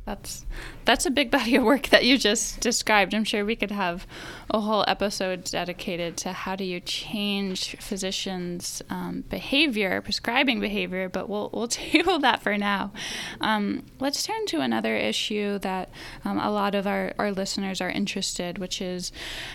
That's 0.09 0.43
that's 0.85 1.05
a 1.05 1.11
big 1.11 1.29
body 1.37 1.55
of 1.55 1.63
work 1.63 1.89
that 1.89 2.03
you 2.03 2.17
just 2.17 2.61
described. 2.61 3.13
I'm 3.13 3.23
sure 3.23 3.45
we 3.45 3.55
could 3.55 3.69
have 3.69 4.07
a 4.49 4.59
whole 4.59 4.83
episode 4.87 5.43
dedicated 5.43 6.17
to 6.17 6.33
how 6.33 6.55
do 6.55 6.63
you 6.63 6.79
change 6.79 7.75
physicians' 7.77 8.81
um, 8.89 9.23
behavior, 9.29 10.01
prescribing 10.01 10.59
behavior. 10.59 11.07
But 11.07 11.29
we'll 11.29 11.51
we'll 11.53 11.67
table 11.89 12.17
that 12.19 12.41
for 12.41 12.57
now. 12.57 12.91
Um, 13.39 13.83
let's 13.99 14.23
turn 14.23 14.47
to 14.47 14.61
another 14.61 14.95
issue 14.95 15.59
that 15.59 15.91
um, 16.25 16.39
a 16.39 16.49
lot 16.49 16.73
of 16.73 16.87
our, 16.87 17.13
our 17.19 17.31
listeners 17.31 17.79
are 17.79 17.89
interested, 17.89 18.57
which 18.57 18.81
is 18.81 19.11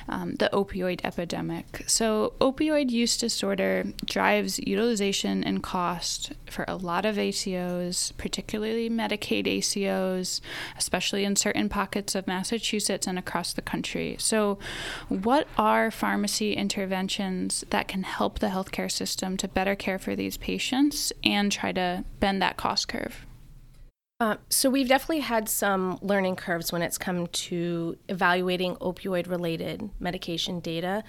um, 0.08 0.36
the 0.36 0.48
opioid 0.52 1.00
epidemic. 1.02 1.82
So 1.88 2.34
opioid 2.40 2.90
use 2.90 3.16
disorder 3.16 3.86
drives 4.04 4.60
utilization 4.60 5.42
and 5.42 5.64
cost 5.64 6.32
for 6.48 6.64
a 6.68 6.76
lot 6.76 7.04
of 7.04 7.16
ACOs, 7.16 8.16
particularly 8.16 8.88
Medicaid 8.88 9.46
ACOs 9.46 10.40
especially 10.76 11.24
in 11.24 11.36
certain 11.36 11.68
pockets 11.68 12.14
of 12.14 12.26
Massachusetts 12.26 13.06
and 13.06 13.18
across 13.18 13.52
the 13.52 13.62
country. 13.62 14.16
So, 14.18 14.58
what 15.08 15.46
are 15.56 15.90
pharmacy 15.90 16.54
interventions 16.54 17.64
that 17.70 17.88
can 17.88 18.02
help 18.02 18.38
the 18.38 18.48
healthcare 18.48 18.90
system 18.90 19.36
to 19.38 19.48
better 19.48 19.74
care 19.74 19.98
for 19.98 20.14
these 20.16 20.36
patients 20.36 21.12
and 21.22 21.50
try 21.50 21.72
to 21.72 22.04
bend 22.20 22.42
that 22.42 22.56
cost 22.56 22.88
curve? 22.88 23.26
Uh, 24.20 24.36
so 24.48 24.70
we've 24.70 24.88
definitely 24.88 25.20
had 25.20 25.48
some 25.48 25.98
learning 26.00 26.36
curves 26.36 26.72
when 26.72 26.82
it's 26.82 26.96
come 26.96 27.26
to 27.26 27.98
evaluating 28.08 28.76
opioid 28.76 29.28
related 29.28 29.90
medication 29.98 30.60
data. 30.60 31.02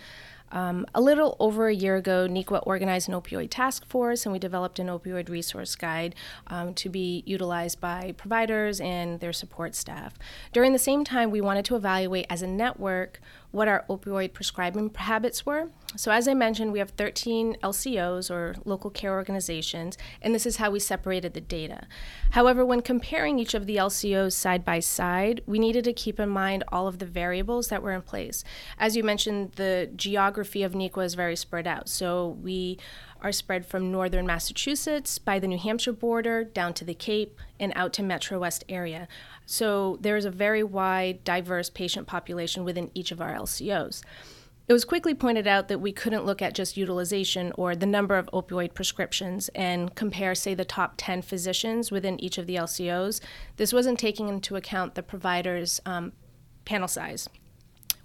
Um, 0.56 0.86
a 0.96 1.02
little 1.02 1.36
over 1.38 1.68
a 1.68 1.76
year 1.76 1.98
ago, 1.98 2.28
NEQCA 2.30 2.64
organized 2.66 3.10
an 3.10 3.14
opioid 3.14 3.50
task 3.52 3.86
force 3.86 4.26
and 4.26 4.32
we 4.32 4.40
developed 4.40 4.80
an 4.80 4.88
opioid 4.88 5.30
resource 5.30 5.76
guide 5.76 6.16
um, 6.48 6.74
to 6.76 6.88
be 6.88 7.24
utilized 7.26 7.82
by 7.82 8.14
providers 8.16 8.80
and 8.80 9.20
their 9.20 9.34
support 9.34 9.76
staff. 9.76 10.18
During 10.54 10.72
the 10.72 10.80
same 10.80 11.04
time, 11.04 11.30
we 11.30 11.42
wanted 11.42 11.66
to 11.66 11.76
evaluate 11.76 12.26
as 12.30 12.42
a 12.42 12.48
network 12.48 13.20
what 13.52 13.68
our 13.68 13.86
opioid 13.90 14.34
prescribing 14.34 14.92
habits 14.96 15.46
were. 15.46 15.70
So, 15.96 16.12
as 16.12 16.28
I 16.28 16.34
mentioned, 16.34 16.74
we 16.74 16.80
have 16.80 16.90
13 16.92 17.58
LCOs 17.64 18.30
or 18.30 18.56
local 18.66 18.90
care 18.90 19.14
organizations, 19.14 19.98
and 20.22 20.36
this 20.36 20.46
is 20.46 20.58
how 20.58 20.72
we 20.72 20.80
separated 20.80 21.34
the 21.34 21.42
data. 21.42 21.88
However, 22.32 22.66
when 22.66 22.82
comparing 22.82 23.40
each 23.40 23.54
of 23.54 23.66
the 23.66 23.78
LCOs 23.78 24.34
side 24.34 24.66
by 24.66 24.80
side, 24.82 25.42
we 25.46 25.58
needed 25.58 25.86
to 25.86 25.94
keep 25.94 26.20
in 26.20 26.30
mind 26.30 26.64
all 26.70 26.88
of 26.88 27.00
the 27.00 27.06
variables 27.06 27.70
that 27.70 27.82
were 27.82 27.94
in 27.94 28.02
place. 28.02 28.44
As 28.78 28.98
you 28.98 29.04
mentioned, 29.04 29.54
the 29.54 29.90
geography 29.96 30.64
of 30.64 30.74
NEQCA 30.74 31.06
is 31.06 31.14
very 31.14 31.36
spread 31.36 31.66
out. 31.66 31.88
So, 31.88 32.38
we 32.42 32.78
are 33.26 33.32
spread 33.32 33.66
from 33.66 33.92
northern 33.92 34.28
Massachusetts 34.28 35.18
by 35.18 35.40
the 35.40 35.48
New 35.48 35.58
Hampshire 35.58 35.92
border 35.92 36.44
down 36.44 36.76
to 36.76 36.86
the 36.86 36.94
Cape 36.94 37.40
and 37.60 37.74
out 37.76 37.92
to 37.94 38.04
Metro 38.04 38.38
West 38.38 38.64
area. 38.70 39.08
So 39.48 39.98
there 40.00 40.16
is 40.16 40.26
a 40.26 40.32
very 40.32 40.62
wide, 40.62 41.24
diverse 41.24 41.72
patient 41.72 42.06
population 42.06 42.64
within 42.64 42.92
each 42.94 43.12
of 43.12 43.20
our 43.20 43.34
LCOs. 43.34 44.04
It 44.68 44.74
was 44.74 44.86
quickly 44.86 45.16
pointed 45.16 45.48
out 45.48 45.70
that 45.70 45.82
we 45.82 45.92
couldn't 45.92 46.26
look 46.26 46.44
at 46.44 46.54
just 46.54 46.78
utilization 46.78 47.52
or 47.58 47.76
the 47.76 47.88
number 47.88 48.16
of 48.16 48.30
opioid 48.32 48.76
prescriptions 48.76 49.50
and 49.56 49.96
compare, 49.96 50.36
say, 50.36 50.54
the 50.54 50.64
top 50.64 50.94
10 50.98 51.24
physicians 51.24 51.92
within 51.92 52.20
each 52.20 52.38
of 52.38 52.46
the 52.46 52.56
LCOs. 52.56 53.22
This 53.58 53.74
wasn't 53.74 53.98
taking 53.98 54.30
into 54.30 54.56
account 54.56 54.94
the 54.94 55.04
provider's 55.04 55.82
um, 55.88 56.14
panel 56.64 56.88
size. 56.88 57.28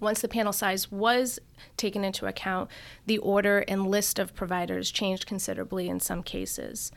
Once 0.01 0.19
the 0.19 0.27
panel 0.27 0.51
size 0.51 0.91
was 0.91 1.39
taken 1.77 2.03
into 2.03 2.25
account, 2.25 2.69
the 3.05 3.19
order 3.19 3.59
and 3.67 3.87
list 3.87 4.19
of 4.19 4.35
providers 4.35 4.91
changed 4.91 5.25
considerably 5.25 5.87
in 5.87 5.99
some 5.99 6.23
cases. 6.23 6.91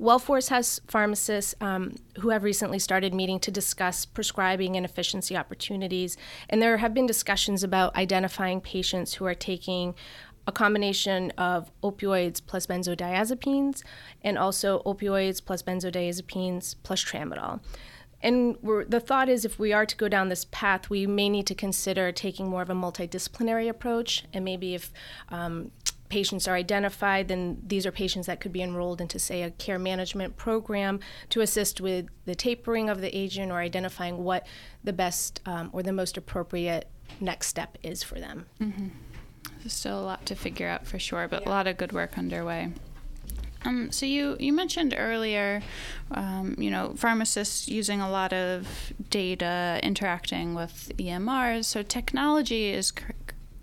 WellForce 0.00 0.48
has 0.48 0.80
pharmacists 0.88 1.54
um, 1.60 1.94
who 2.20 2.30
have 2.30 2.42
recently 2.42 2.78
started 2.78 3.14
meeting 3.14 3.38
to 3.40 3.50
discuss 3.50 4.04
prescribing 4.04 4.76
and 4.76 4.84
efficiency 4.84 5.36
opportunities. 5.36 6.16
And 6.48 6.60
there 6.60 6.78
have 6.78 6.94
been 6.94 7.06
discussions 7.06 7.62
about 7.62 7.94
identifying 7.94 8.60
patients 8.60 9.14
who 9.14 9.24
are 9.26 9.34
taking 9.34 9.94
a 10.46 10.52
combination 10.52 11.30
of 11.32 11.70
opioids 11.82 12.40
plus 12.44 12.66
benzodiazepines 12.66 13.82
and 14.22 14.36
also 14.36 14.82
opioids 14.84 15.44
plus 15.44 15.62
benzodiazepines 15.62 16.74
plus 16.82 17.02
tramadol. 17.02 17.60
And 18.24 18.56
the 18.88 19.00
thought 19.00 19.28
is 19.28 19.44
if 19.44 19.58
we 19.58 19.74
are 19.74 19.84
to 19.84 19.96
go 19.96 20.08
down 20.08 20.30
this 20.30 20.46
path, 20.46 20.88
we 20.88 21.06
may 21.06 21.28
need 21.28 21.46
to 21.46 21.54
consider 21.54 22.10
taking 22.10 22.48
more 22.48 22.62
of 22.62 22.70
a 22.70 22.74
multidisciplinary 22.74 23.68
approach. 23.68 24.24
And 24.32 24.46
maybe 24.46 24.74
if 24.74 24.90
um, 25.28 25.70
patients 26.08 26.48
are 26.48 26.54
identified, 26.54 27.28
then 27.28 27.60
these 27.66 27.84
are 27.84 27.92
patients 27.92 28.26
that 28.26 28.40
could 28.40 28.52
be 28.52 28.62
enrolled 28.62 29.02
into, 29.02 29.18
say, 29.18 29.42
a 29.42 29.50
care 29.50 29.78
management 29.78 30.38
program 30.38 31.00
to 31.28 31.42
assist 31.42 31.82
with 31.82 32.06
the 32.24 32.34
tapering 32.34 32.88
of 32.88 33.02
the 33.02 33.14
agent 33.14 33.52
or 33.52 33.58
identifying 33.58 34.24
what 34.24 34.46
the 34.82 34.92
best 34.94 35.42
um, 35.44 35.68
or 35.74 35.82
the 35.82 35.92
most 35.92 36.16
appropriate 36.16 36.88
next 37.20 37.48
step 37.48 37.76
is 37.82 38.02
for 38.02 38.18
them. 38.18 38.46
Mm-hmm. 38.58 38.88
There's 39.58 39.74
still 39.74 40.00
a 40.00 40.02
lot 40.02 40.24
to 40.26 40.34
figure 40.34 40.68
out 40.68 40.86
for 40.86 40.98
sure, 40.98 41.28
but 41.28 41.42
yeah. 41.42 41.48
a 41.48 41.50
lot 41.50 41.66
of 41.66 41.76
good 41.76 41.92
work 41.92 42.16
underway. 42.16 42.72
Um, 43.64 43.90
so 43.90 44.06
you, 44.06 44.36
you 44.38 44.52
mentioned 44.52 44.94
earlier, 44.96 45.62
um, 46.10 46.54
you 46.58 46.70
know, 46.70 46.94
pharmacists 46.96 47.68
using 47.68 48.00
a 48.00 48.10
lot 48.10 48.32
of 48.32 48.92
data 49.10 49.80
interacting 49.82 50.54
with 50.54 50.92
EMRs. 50.98 51.64
So 51.64 51.82
technology 51.82 52.70
is 52.70 52.90
cr- 52.90 53.12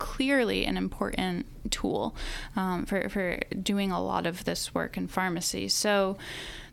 clearly 0.01 0.65
an 0.65 0.77
important 0.77 1.45
tool 1.69 2.15
um, 2.55 2.85
for, 2.85 3.07
for 3.09 3.37
doing 3.61 3.91
a 3.91 4.01
lot 4.01 4.25
of 4.25 4.45
this 4.45 4.73
work 4.73 4.97
in 4.97 5.07
pharmacy. 5.07 5.67
So, 5.67 6.17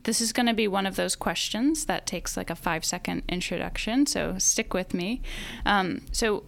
this 0.05 0.23
is 0.23 0.33
going 0.33 0.47
to 0.47 0.55
be 0.55 0.67
one 0.67 0.87
of 0.87 0.97
those 0.97 1.15
questions 1.15 1.85
that 1.85 2.07
takes 2.07 2.37
like 2.37 2.49
a 2.49 2.55
five 2.55 2.85
second 2.85 3.23
introduction. 3.29 4.07
So, 4.07 4.39
stick 4.39 4.73
with 4.73 4.95
me. 4.95 5.21
Um, 5.67 6.01
so, 6.11 6.45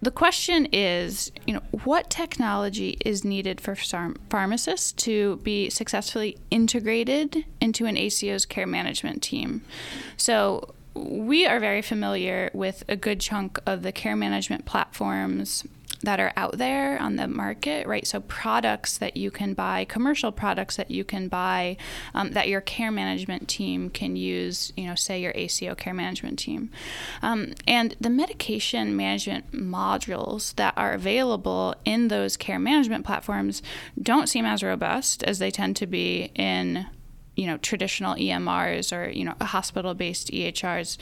the 0.00 0.10
question 0.10 0.66
is, 0.72 1.32
you 1.46 1.54
know, 1.54 1.62
what 1.84 2.08
technology 2.10 2.96
is 3.04 3.24
needed 3.24 3.60
for 3.60 3.74
pharmacists 4.30 4.92
to 4.92 5.36
be 5.38 5.70
successfully 5.70 6.36
integrated 6.50 7.44
into 7.60 7.86
an 7.86 7.96
ACO's 7.96 8.46
care 8.46 8.66
management 8.66 9.22
team? 9.22 9.62
So, 10.16 10.74
we 10.94 11.46
are 11.46 11.60
very 11.60 11.82
familiar 11.82 12.50
with 12.54 12.82
a 12.88 12.96
good 12.96 13.20
chunk 13.20 13.60
of 13.66 13.82
the 13.82 13.92
care 13.92 14.16
management 14.16 14.64
platforms 14.64 15.64
that 16.02 16.20
are 16.20 16.32
out 16.36 16.58
there 16.58 17.00
on 17.00 17.16
the 17.16 17.26
market, 17.26 17.86
right? 17.86 18.06
So 18.06 18.20
products 18.20 18.98
that 18.98 19.16
you 19.16 19.30
can 19.30 19.54
buy, 19.54 19.84
commercial 19.84 20.30
products 20.30 20.76
that 20.76 20.90
you 20.90 21.04
can 21.04 21.28
buy, 21.28 21.76
um, 22.14 22.32
that 22.32 22.48
your 22.48 22.60
care 22.60 22.90
management 22.90 23.48
team 23.48 23.90
can 23.90 24.16
use. 24.16 24.72
You 24.76 24.86
know, 24.86 24.94
say 24.94 25.20
your 25.20 25.32
ACO 25.34 25.74
care 25.74 25.94
management 25.94 26.38
team, 26.38 26.70
um, 27.22 27.54
and 27.66 27.96
the 28.00 28.10
medication 28.10 28.96
management 28.96 29.52
modules 29.52 30.54
that 30.54 30.74
are 30.76 30.92
available 30.92 31.74
in 31.84 32.08
those 32.08 32.36
care 32.36 32.58
management 32.58 33.04
platforms 33.04 33.62
don't 34.00 34.28
seem 34.28 34.44
as 34.44 34.62
robust 34.62 35.22
as 35.24 35.38
they 35.38 35.50
tend 35.50 35.76
to 35.76 35.86
be 35.86 36.30
in 36.34 36.86
you 37.38 37.46
know 37.46 37.56
traditional 37.58 38.16
EMRs 38.16 38.94
or 38.94 39.10
you 39.10 39.24
know 39.24 39.34
hospital-based 39.40 40.30
EHRs. 40.32 40.98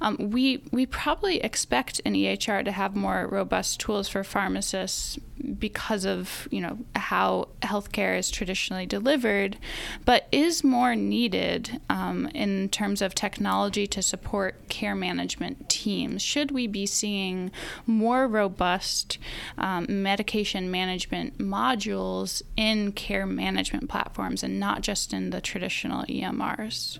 Um, 0.00 0.16
we 0.30 0.62
we 0.70 0.86
probably 0.86 1.38
expect 1.38 2.00
an 2.04 2.14
EHR 2.14 2.64
to 2.64 2.72
have 2.72 2.94
more 2.94 3.26
robust 3.26 3.80
tools 3.80 4.08
for 4.08 4.22
pharmacists 4.22 5.18
because 5.58 6.04
of 6.04 6.46
you 6.52 6.60
know 6.60 6.78
how 6.94 7.48
healthcare 7.62 8.16
is 8.16 8.30
traditionally 8.30 8.86
delivered, 8.86 9.58
but 10.04 10.28
is 10.30 10.62
more 10.62 10.94
needed 10.94 11.80
um, 11.90 12.28
in 12.28 12.68
terms 12.68 13.02
of 13.02 13.12
technology 13.14 13.86
to 13.88 14.00
support 14.00 14.68
care 14.68 14.94
management 14.94 15.68
teams. 15.68 16.22
Should 16.22 16.52
we 16.52 16.68
be 16.68 16.86
seeing 16.86 17.50
more 17.84 18.28
robust 18.28 19.18
um, 19.58 19.86
medication 19.88 20.70
management 20.70 21.38
modules 21.38 22.42
in 22.56 22.92
care 22.92 23.26
management 23.26 23.88
platforms 23.88 24.44
and 24.44 24.60
not 24.60 24.82
just 24.82 25.12
in 25.12 25.30
the 25.30 25.40
traditional 25.40 25.79
EMRs? 25.88 26.98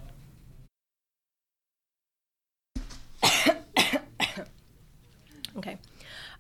okay. 5.57 5.79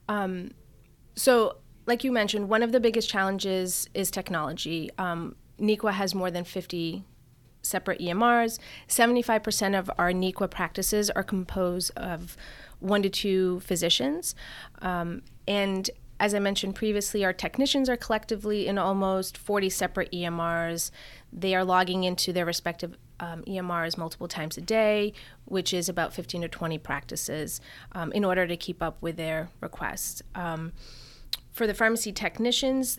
Um, 0.08 0.50
so 1.14 1.56
like 1.86 2.04
you 2.04 2.12
mentioned, 2.12 2.48
one 2.48 2.62
of 2.62 2.72
the 2.72 2.80
biggest 2.80 3.08
challenges 3.08 3.88
is 3.94 4.10
technology. 4.10 4.90
Um, 4.98 5.36
has 5.92 6.14
more 6.14 6.30
than 6.30 6.44
50 6.44 7.04
separate 7.62 8.00
EMRs. 8.00 8.58
75% 8.88 9.78
of 9.78 9.90
our 9.98 10.12
NEQCA 10.12 10.50
practices 10.50 11.10
are 11.10 11.22
composed 11.22 11.90
of 11.96 12.36
one 12.78 13.02
to 13.02 13.10
two 13.10 13.60
physicians. 13.60 14.34
Um, 14.80 15.22
and 15.46 15.90
as 16.20 16.34
I 16.34 16.38
mentioned 16.38 16.74
previously, 16.74 17.24
our 17.24 17.32
technicians 17.32 17.88
are 17.88 17.96
collectively 17.96 18.66
in 18.66 18.76
almost 18.76 19.38
40 19.38 19.70
separate 19.70 20.12
EMRs. 20.12 20.90
They 21.32 21.54
are 21.54 21.64
logging 21.64 22.04
into 22.04 22.30
their 22.30 22.44
respective 22.44 22.96
um, 23.20 23.42
EMRs 23.48 23.96
multiple 23.96 24.28
times 24.28 24.58
a 24.58 24.60
day, 24.60 25.14
which 25.46 25.72
is 25.72 25.88
about 25.88 26.12
15 26.12 26.42
to 26.42 26.48
20 26.48 26.76
practices, 26.78 27.62
um, 27.92 28.12
in 28.12 28.24
order 28.24 28.46
to 28.46 28.56
keep 28.56 28.82
up 28.82 28.98
with 29.00 29.16
their 29.16 29.48
requests. 29.62 30.20
Um, 30.34 30.72
for 31.50 31.66
the 31.66 31.74
pharmacy 31.74 32.12
technicians, 32.12 32.98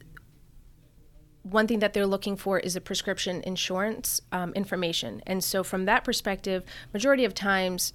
one 1.44 1.68
thing 1.68 1.80
that 1.80 1.94
they're 1.94 2.08
looking 2.08 2.36
for 2.36 2.60
is 2.60 2.76
a 2.76 2.82
prescription 2.82 3.42
insurance 3.46 4.20
um, 4.32 4.52
information. 4.54 5.22
And 5.28 5.44
so, 5.44 5.64
from 5.64 5.86
that 5.86 6.04
perspective, 6.04 6.64
majority 6.92 7.24
of 7.24 7.36
times, 7.36 7.94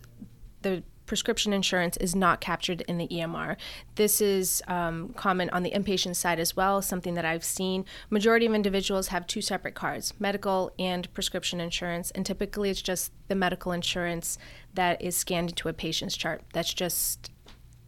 the 0.62 0.84
prescription 1.06 1.52
insurance 1.52 1.96
is 1.96 2.14
not 2.14 2.40
captured 2.40 2.82
in 2.82 2.98
the 2.98 3.08
EMR. 3.08 3.56
This 3.94 4.20
is 4.20 4.62
um, 4.68 5.10
common 5.14 5.48
on 5.50 5.62
the 5.62 5.70
inpatient 5.70 6.16
side 6.16 6.38
as 6.38 6.56
well, 6.56 6.82
something 6.82 7.14
that 7.14 7.24
I've 7.24 7.44
seen. 7.44 7.84
Majority 8.10 8.46
of 8.46 8.54
individuals 8.54 9.08
have 9.08 9.26
two 9.26 9.40
separate 9.40 9.74
cards, 9.74 10.12
medical 10.18 10.72
and 10.78 11.12
prescription 11.14 11.60
insurance, 11.60 12.10
and 12.10 12.26
typically 12.26 12.70
it's 12.70 12.82
just 12.82 13.12
the 13.28 13.34
medical 13.34 13.72
insurance 13.72 14.38
that 14.74 15.00
is 15.00 15.16
scanned 15.16 15.50
into 15.50 15.68
a 15.68 15.72
patient's 15.72 16.16
chart. 16.16 16.42
That's 16.52 16.74
just 16.74 17.30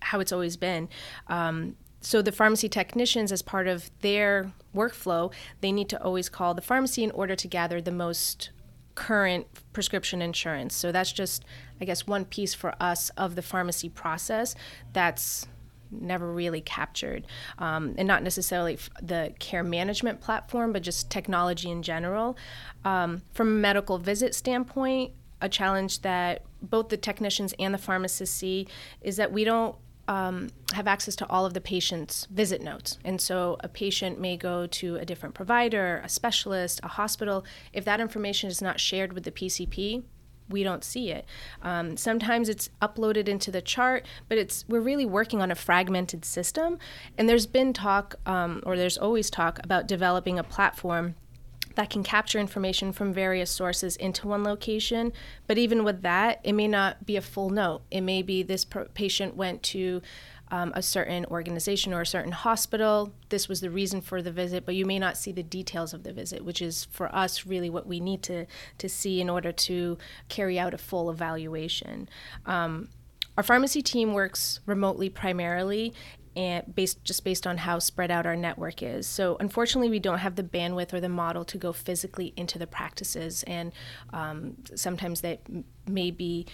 how 0.01 0.21
it's 0.21 0.33
always 0.33 0.57
been. 0.57 0.89
Um, 1.27 1.77
so 2.01 2.23
the 2.23 2.33
pharmacy 2.33 2.69
technicians 2.69 3.33
as 3.33 3.43
part 3.43 3.67
of 3.67 3.91
their 4.01 4.53
workflow 4.75 5.33
they 5.61 5.73
need 5.73 5.89
to 5.89 6.03
always 6.03 6.29
call 6.29 6.55
the 6.55 6.63
pharmacy 6.63 7.03
in 7.03 7.11
order 7.11 7.35
to 7.35 7.49
gather 7.49 7.81
the 7.81 7.91
most 7.91 8.51
current 8.99 9.47
prescription 9.73 10.21
insurance. 10.21 10.75
So 10.75 10.91
that's 10.91 11.13
just 11.13 11.45
i 11.81 11.85
guess 11.85 12.05
one 12.05 12.25
piece 12.25 12.53
for 12.53 12.75
us 12.81 13.11
of 13.11 13.37
the 13.37 13.43
pharmacy 13.43 13.89
process 13.89 14.57
that's 14.93 15.47
never 15.93 16.33
really 16.33 16.61
captured. 16.61 17.25
Um, 17.59 17.95
and 17.97 18.09
not 18.09 18.25
necessarily 18.25 18.77
the 19.01 19.33
care 19.39 19.63
management 19.63 20.21
platform 20.21 20.73
but 20.73 20.83
just 20.83 21.11
technology 21.11 21.71
in 21.71 21.85
general. 21.85 22.37
Um, 22.85 23.23
from 23.33 23.47
a 23.47 23.53
medical 23.53 23.99
visit 23.99 24.35
standpoint 24.35 25.13
a 25.41 25.49
challenge 25.49 26.03
that 26.03 26.43
both 26.61 26.89
the 26.89 26.97
technicians 26.97 27.55
and 27.61 27.73
the 27.73 27.79
pharmacists 27.79 28.35
see 28.35 28.67
is 29.01 29.17
that 29.17 29.31
we 29.31 29.45
don't 29.45 29.77
um, 30.09 30.49
have 30.73 30.89
access 30.89 31.15
to 31.17 31.29
all 31.29 31.47
of 31.47 31.55
the 31.55 31.61
patient's 31.61 32.27
visit 32.31 32.63
notes. 32.63 32.99
And 33.05 33.21
so 33.21 33.59
a 33.61 33.69
patient 33.69 34.19
may 34.19 34.37
go 34.37 34.67
to 34.67 34.97
a 34.97 35.05
different 35.05 35.35
provider, 35.35 36.01
a 36.03 36.09
specialist, 36.09 36.81
a 36.83 36.89
hospital. 36.89 37.45
If 37.73 37.85
that 37.85 38.01
information 38.01 38.49
is 38.49 38.63
not 38.63 38.81
shared 38.81 39.13
with 39.13 39.25
the 39.25 39.31
PCP, 39.31 40.03
we 40.49 40.63
don't 40.63 40.83
see 40.83 41.11
it. 41.11 41.27
Um, 41.63 41.99
sometimes 41.99 42.49
it's 42.49 42.71
uploaded 42.81 43.29
into 43.29 43.51
the 43.51 43.61
chart, 43.61 44.07
but 44.31 44.39
it's 44.39 44.65
we're 44.67 44.81
really 44.81 45.05
working 45.05 45.43
on 45.43 45.51
a 45.51 45.55
fragmented 45.55 46.25
system. 46.25 46.79
And 47.19 47.29
there's 47.29 47.47
been 47.47 47.75
talk, 47.75 48.15
um, 48.25 48.63
or 48.65 48.77
there's 48.77 48.97
always 48.97 49.29
talk 49.29 49.61
about 49.63 49.87
developing 49.87 50.39
a 50.39 50.45
platform 50.45 51.17
that 51.79 51.91
can 51.91 52.03
capture 52.03 52.41
information 52.41 52.93
from 52.93 53.13
various 53.13 53.53
sources 53.53 53.95
into 53.95 54.27
one 54.27 54.43
location. 54.43 55.13
But 55.47 55.59
even 55.59 55.85
with 55.85 56.03
that, 56.03 56.41
it 56.43 56.55
may 56.55 56.67
not 56.67 57.07
be 57.07 57.15
a 57.15 57.21
full 57.21 57.51
note. 57.51 57.83
It 57.89 58.01
may 58.01 58.21
be 58.21 58.43
this 58.43 58.67
patient 58.95 59.37
went 59.37 59.63
to 59.63 60.03
um, 60.51 60.73
a 60.75 60.83
certain 60.83 61.25
organization 61.27 61.95
or 61.95 62.01
a 62.01 62.07
certain 62.07 62.33
hospital. 62.33 63.15
This 63.29 63.49
was 63.49 63.61
the 63.61 63.71
reason 63.71 64.01
for 64.01 64.21
the 64.23 64.33
visit, 64.33 64.67
but 64.67 64.75
you 64.75 64.87
may 64.87 64.99
not 64.99 65.17
see 65.17 65.31
the 65.31 65.45
details 65.45 65.95
of 65.95 66.03
the 66.03 66.13
visit, 66.13 66.45
which 66.45 66.61
is 66.61 66.87
for 66.87 67.15
us 67.15 67.47
really 67.47 67.71
what 67.71 67.87
we 67.87 68.01
need 68.01 68.25
to, 68.25 68.47
to 68.79 68.89
see 68.89 69.21
in 69.21 69.31
order 69.31 69.53
to 69.53 69.99
carry 70.29 70.59
out 70.59 70.75
a 70.75 70.79
full 70.79 71.09
evaluation. 71.09 72.09
Um, 72.45 72.89
our 73.37 73.45
pharmacy 73.45 73.83
team 73.83 74.15
works 74.15 74.59
remotely 74.67 75.09
primarily, 75.09 75.95
and 76.39 76.73
based 76.73 77.03
just 77.03 77.25
based 77.25 77.47
on 77.47 77.59
how 77.59 77.81
spread 77.81 78.11
out 78.13 78.25
our 78.25 78.37
network 78.37 78.81
is. 78.83 79.07
So 79.07 79.37
unfortunately, 79.41 79.91
we 79.91 79.99
don't 79.99 80.19
have 80.19 80.37
the 80.37 80.45
bandwidth 80.45 80.95
or 80.95 81.01
the 81.01 81.09
model 81.09 81.45
to 81.45 81.59
go 81.59 81.73
physically 81.73 82.33
into 82.37 82.59
the 82.59 82.67
practices, 82.67 83.43
and 83.43 83.73
um, 84.13 84.55
sometimes 84.75 85.21
that 85.23 85.41
may 85.87 86.13
be 86.13 86.47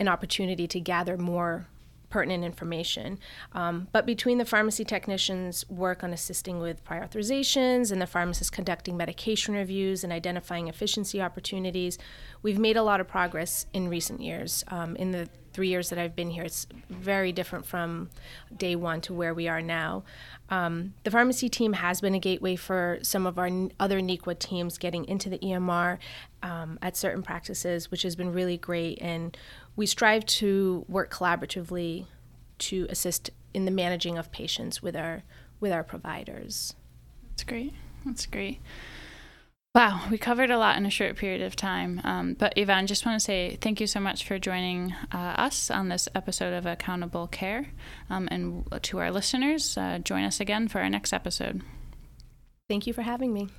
an 0.00 0.08
opportunity 0.08 0.66
to 0.66 0.80
gather 0.80 1.16
more 1.16 1.68
pertinent 2.10 2.42
information. 2.42 3.18
Um, 3.52 3.88
but 3.92 4.06
between 4.06 4.38
the 4.38 4.44
pharmacy 4.44 4.84
technicians' 4.84 5.68
work 5.68 6.02
on 6.02 6.12
assisting 6.12 6.58
with 6.58 6.82
prior 6.82 7.06
authorizations 7.06 7.92
and 7.92 8.00
the 8.00 8.06
pharmacists 8.06 8.50
conducting 8.50 8.96
medication 8.96 9.54
reviews 9.54 10.02
and 10.04 10.12
identifying 10.12 10.68
efficiency 10.68 11.20
opportunities, 11.20 11.98
we've 12.42 12.58
made 12.58 12.76
a 12.76 12.82
lot 12.82 13.00
of 13.00 13.06
progress 13.06 13.66
in 13.72 13.88
recent 13.88 14.20
years. 14.20 14.64
Um, 14.68 14.96
in 14.96 15.10
the 15.10 15.28
three 15.58 15.70
years 15.70 15.90
that 15.90 15.98
I've 15.98 16.14
been 16.14 16.30
here, 16.30 16.44
it's 16.44 16.68
very 16.88 17.32
different 17.32 17.66
from 17.66 18.10
day 18.56 18.76
one 18.76 19.00
to 19.00 19.12
where 19.12 19.34
we 19.34 19.48
are 19.48 19.60
now. 19.60 20.04
Um, 20.50 20.94
the 21.02 21.10
pharmacy 21.10 21.48
team 21.48 21.72
has 21.72 22.00
been 22.00 22.14
a 22.14 22.20
gateway 22.20 22.54
for 22.54 23.00
some 23.02 23.26
of 23.26 23.40
our 23.40 23.50
other 23.80 23.98
NEQCA 24.00 24.38
teams 24.38 24.78
getting 24.78 25.04
into 25.06 25.28
the 25.28 25.38
EMR 25.38 25.98
um, 26.44 26.78
at 26.80 26.96
certain 26.96 27.24
practices, 27.24 27.90
which 27.90 28.02
has 28.02 28.14
been 28.14 28.32
really 28.32 28.56
great. 28.56 29.02
And 29.02 29.36
we 29.74 29.84
strive 29.84 30.24
to 30.26 30.84
work 30.88 31.12
collaboratively 31.12 32.06
to 32.58 32.86
assist 32.88 33.30
in 33.52 33.64
the 33.64 33.72
managing 33.72 34.16
of 34.16 34.30
patients 34.30 34.80
with 34.80 34.94
our 34.94 35.24
with 35.58 35.72
our 35.72 35.82
providers. 35.82 36.76
That's 37.30 37.42
great. 37.42 37.74
That's 38.06 38.26
great. 38.26 38.60
Wow, 39.78 40.00
we 40.10 40.18
covered 40.18 40.50
a 40.50 40.58
lot 40.58 40.76
in 40.76 40.86
a 40.86 40.90
short 40.90 41.14
period 41.14 41.40
of 41.40 41.54
time. 41.54 42.00
Um, 42.02 42.34
but 42.34 42.58
Yvonne, 42.58 42.88
just 42.88 43.06
want 43.06 43.20
to 43.20 43.24
say 43.24 43.56
thank 43.60 43.80
you 43.80 43.86
so 43.86 44.00
much 44.00 44.26
for 44.26 44.36
joining 44.36 44.92
uh, 45.12 45.34
us 45.38 45.70
on 45.70 45.88
this 45.88 46.08
episode 46.16 46.52
of 46.52 46.66
Accountable 46.66 47.28
Care. 47.28 47.68
Um, 48.10 48.26
and 48.28 48.66
to 48.82 48.98
our 48.98 49.12
listeners, 49.12 49.78
uh, 49.78 50.00
join 50.00 50.24
us 50.24 50.40
again 50.40 50.66
for 50.66 50.80
our 50.80 50.90
next 50.90 51.12
episode. 51.12 51.62
Thank 52.68 52.88
you 52.88 52.92
for 52.92 53.02
having 53.02 53.32
me. 53.32 53.50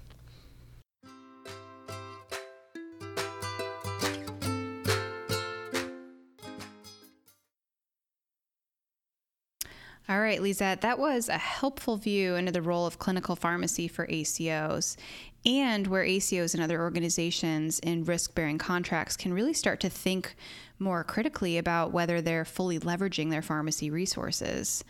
All 10.10 10.20
right, 10.20 10.42
Lisette, 10.42 10.82
that 10.82 10.98
was 10.98 11.30
a 11.30 11.38
helpful 11.38 11.96
view 11.96 12.34
into 12.34 12.52
the 12.52 12.64
role 12.64 12.88
of 12.88 12.98
clinical 12.98 13.36
pharmacy 13.36 13.88
for 13.88 14.08
ACOs 14.08 14.98
and 15.46 15.88
where 15.88 16.04
ACOs 16.04 16.54
and 16.54 16.64
other 16.64 16.82
organizations 16.82 17.80
in 17.80 18.04
risk 18.04 18.36
bearing 18.36 18.58
contracts 18.58 19.16
can 19.16 19.34
really 19.34 19.54
start 19.54 19.80
to 19.82 19.90
think 19.90 20.36
more 20.80 21.04
critically 21.04 21.58
about 21.58 21.92
whether 21.92 22.22
they're 22.22 22.46
fully 22.46 22.80
leveraging 22.80 23.30
their 23.30 23.42
pharmacy 23.42 23.90
resources. 23.90 24.84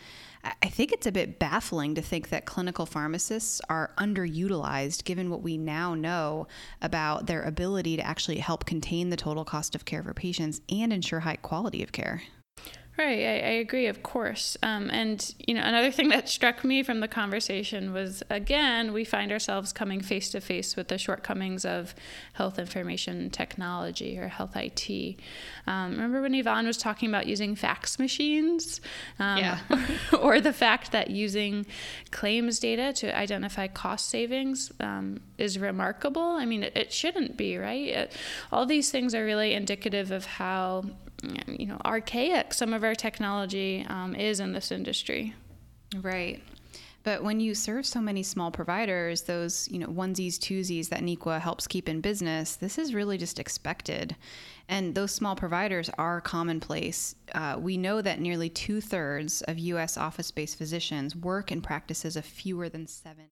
I 0.43 0.69
think 0.69 0.93
it's 0.93 1.07
a 1.07 1.12
bit 1.12 1.38
baffling 1.38 1.95
to 1.95 2.01
think 2.01 2.29
that 2.29 2.45
clinical 2.45 2.85
pharmacists 2.85 3.59
are 3.69 3.91
underutilized 3.97 5.03
given 5.03 5.29
what 5.29 5.41
we 5.41 5.57
now 5.57 5.95
know 5.95 6.47
about 6.81 7.25
their 7.25 7.43
ability 7.43 7.97
to 7.97 8.05
actually 8.05 8.38
help 8.38 8.65
contain 8.65 9.09
the 9.09 9.17
total 9.17 9.43
cost 9.43 9.75
of 9.75 9.83
care 9.83 10.01
for 10.01 10.13
patients 10.13 10.62
and 10.69 10.93
ensure 10.93 11.19
high 11.19 11.35
quality 11.35 11.83
of 11.83 11.91
care. 11.91 12.21
Right, 12.99 13.19
I, 13.19 13.35
I 13.35 13.55
agree, 13.62 13.88
of 13.88 14.03
course. 14.03 14.57
Um, 14.62 14.89
and 14.89 15.33
you 15.47 15.53
know, 15.53 15.62
another 15.62 15.89
thing 15.89 16.09
that 16.09 16.27
struck 16.27 16.65
me 16.65 16.83
from 16.83 16.99
the 16.99 17.07
conversation 17.07 17.93
was 17.93 18.21
again, 18.29 18.91
we 18.91 19.05
find 19.05 19.31
ourselves 19.31 19.71
coming 19.71 20.01
face 20.01 20.29
to 20.31 20.41
face 20.41 20.75
with 20.75 20.89
the 20.89 20.97
shortcomings 20.97 21.63
of 21.63 21.95
health 22.33 22.59
information 22.59 23.29
technology 23.29 24.19
or 24.19 24.27
health 24.27 24.53
IT. 24.57 25.15
Um, 25.65 25.91
remember 25.91 26.21
when 26.21 26.35
Yvonne 26.35 26.67
was 26.67 26.75
talking 26.75 27.07
about 27.07 27.25
using 27.25 27.55
fax 27.55 27.99
machines, 27.99 28.81
um, 29.17 29.38
yeah, 29.38 29.59
or 30.19 30.41
the 30.41 30.51
fact 30.51 30.91
that 30.91 31.09
using 31.09 31.65
claims 32.12 32.59
data 32.59 32.91
to 32.91 33.17
identify 33.17 33.67
cost 33.67 34.09
savings 34.09 34.73
um, 34.81 35.21
is 35.38 35.57
remarkable. 35.57 36.21
I 36.21 36.43
mean, 36.43 36.63
it, 36.63 36.73
it 36.75 36.91
shouldn't 36.91 37.38
be, 37.38 37.57
right? 37.57 37.88
It, 37.88 38.17
all 38.51 38.65
these 38.65 38.91
things 38.91 39.15
are 39.15 39.23
really 39.23 39.53
indicative 39.53 40.12
of 40.12 40.25
how 40.25 40.83
you 41.47 41.65
know 41.65 41.77
archaic 41.86 42.53
some 42.53 42.73
of 42.73 42.84
our 42.84 42.95
technology 42.95 43.86
um, 43.89 44.15
is 44.15 44.39
in 44.39 44.53
this 44.53 44.71
industry. 44.71 45.34
Right. 46.01 46.41
But 47.03 47.23
when 47.23 47.39
you 47.39 47.55
serve 47.55 47.86
so 47.86 48.01
many 48.01 48.23
small 48.23 48.51
providers, 48.51 49.23
those 49.23 49.69
you 49.71 49.79
know 49.79 49.88
onesies, 49.88 50.38
twosies 50.38 50.89
that 50.89 51.01
NEQCA 51.01 51.39
helps 51.39 51.65
keep 51.65 51.88
in 51.88 52.01
business, 52.01 52.55
this 52.55 52.77
is 52.77 52.93
really 52.93 53.17
just 53.17 53.39
expected. 53.39 54.15
And 54.67 54.93
those 54.93 55.12
small 55.12 55.36
providers 55.36 55.89
are 55.97 56.21
commonplace. 56.21 57.15
Uh, 57.34 57.55
we 57.60 57.77
know 57.77 58.01
that 58.01 58.19
nearly 58.19 58.49
two 58.49 58.82
thirds 58.82 59.41
of 59.43 59.58
U.S. 59.58 59.97
office-based 59.97 60.58
physicians 60.58 61.15
work 61.15 61.51
in 61.51 61.62
practices 61.62 62.15
of 62.15 62.25
fewer 62.25 62.69
than 62.69 62.86
seven. 62.86 63.29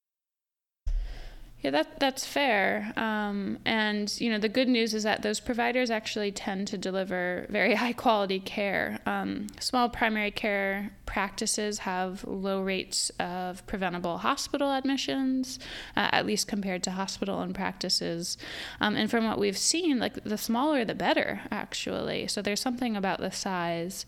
Yeah, 1.61 1.71
that 1.71 1.99
that's 1.99 2.23
fair. 2.23 2.93
Um, 2.95 3.57
and 3.65 4.13
you 4.21 4.29
know, 4.29 4.37
the 4.37 4.49
good 4.49 4.69
news 4.69 4.93
is 4.93 5.03
that 5.03 5.23
those 5.23 5.39
providers 5.39 5.89
actually 5.89 6.31
tend 6.31 6.67
to 6.67 6.77
deliver 6.77 7.47
very 7.49 7.73
high 7.83 7.93
quality 7.93 8.39
care. 8.39 8.99
Um, 9.07 9.47
small 9.59 9.89
primary 9.89 10.29
care 10.29 10.91
practices 11.07 11.79
have 11.79 12.23
low 12.27 12.61
rates 12.61 13.09
of 13.19 13.65
preventable 13.65 14.19
hospital 14.19 14.71
admissions, 14.71 15.57
uh, 15.95 16.09
at 16.11 16.27
least 16.27 16.47
compared 16.47 16.83
to 16.83 16.91
hospital-owned 16.91 17.55
practices. 17.55 18.37
Um, 18.79 18.95
and 18.95 19.09
from 19.09 19.25
what 19.25 19.39
we've 19.39 19.57
seen, 19.57 19.97
like 19.97 20.23
the 20.23 20.37
smaller 20.37 20.85
the 20.85 20.93
better, 20.93 21.41
actually. 21.49 22.27
So 22.27 22.41
there's 22.43 22.61
something 22.61 22.95
about 22.95 23.19
the 23.19 23.31
size. 23.31 24.05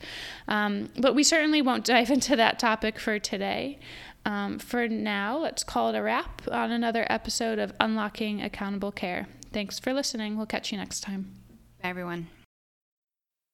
Um, 0.48 0.90
but 1.00 1.16
we 1.16 1.24
certainly 1.24 1.64
won't 1.64 1.86
dive 1.96 2.12
into 2.12 2.36
that 2.36 2.60
topic 2.60 3.00
for 3.00 3.18
today. 3.18 3.80
Um, 4.26 4.60
for 4.60 4.88
now, 4.88 5.38
let's 5.38 5.64
call 5.64 5.90
it 5.90 5.98
a 5.98 6.02
wrap 6.02 6.42
on 6.52 6.72
another 6.72 7.06
episode 7.10 7.60
of 7.60 7.74
Unlocking 7.80 8.42
Accountable 8.42 8.92
Care. 8.92 9.28
Thanks 9.52 9.80
for 9.80 9.94
listening. 9.94 10.38
We'll 10.38 10.46
catch 10.46 10.72
you 10.72 10.78
next 10.78 11.02
time. 11.02 11.34
Bye, 11.82 11.90
everyone. 11.90 12.28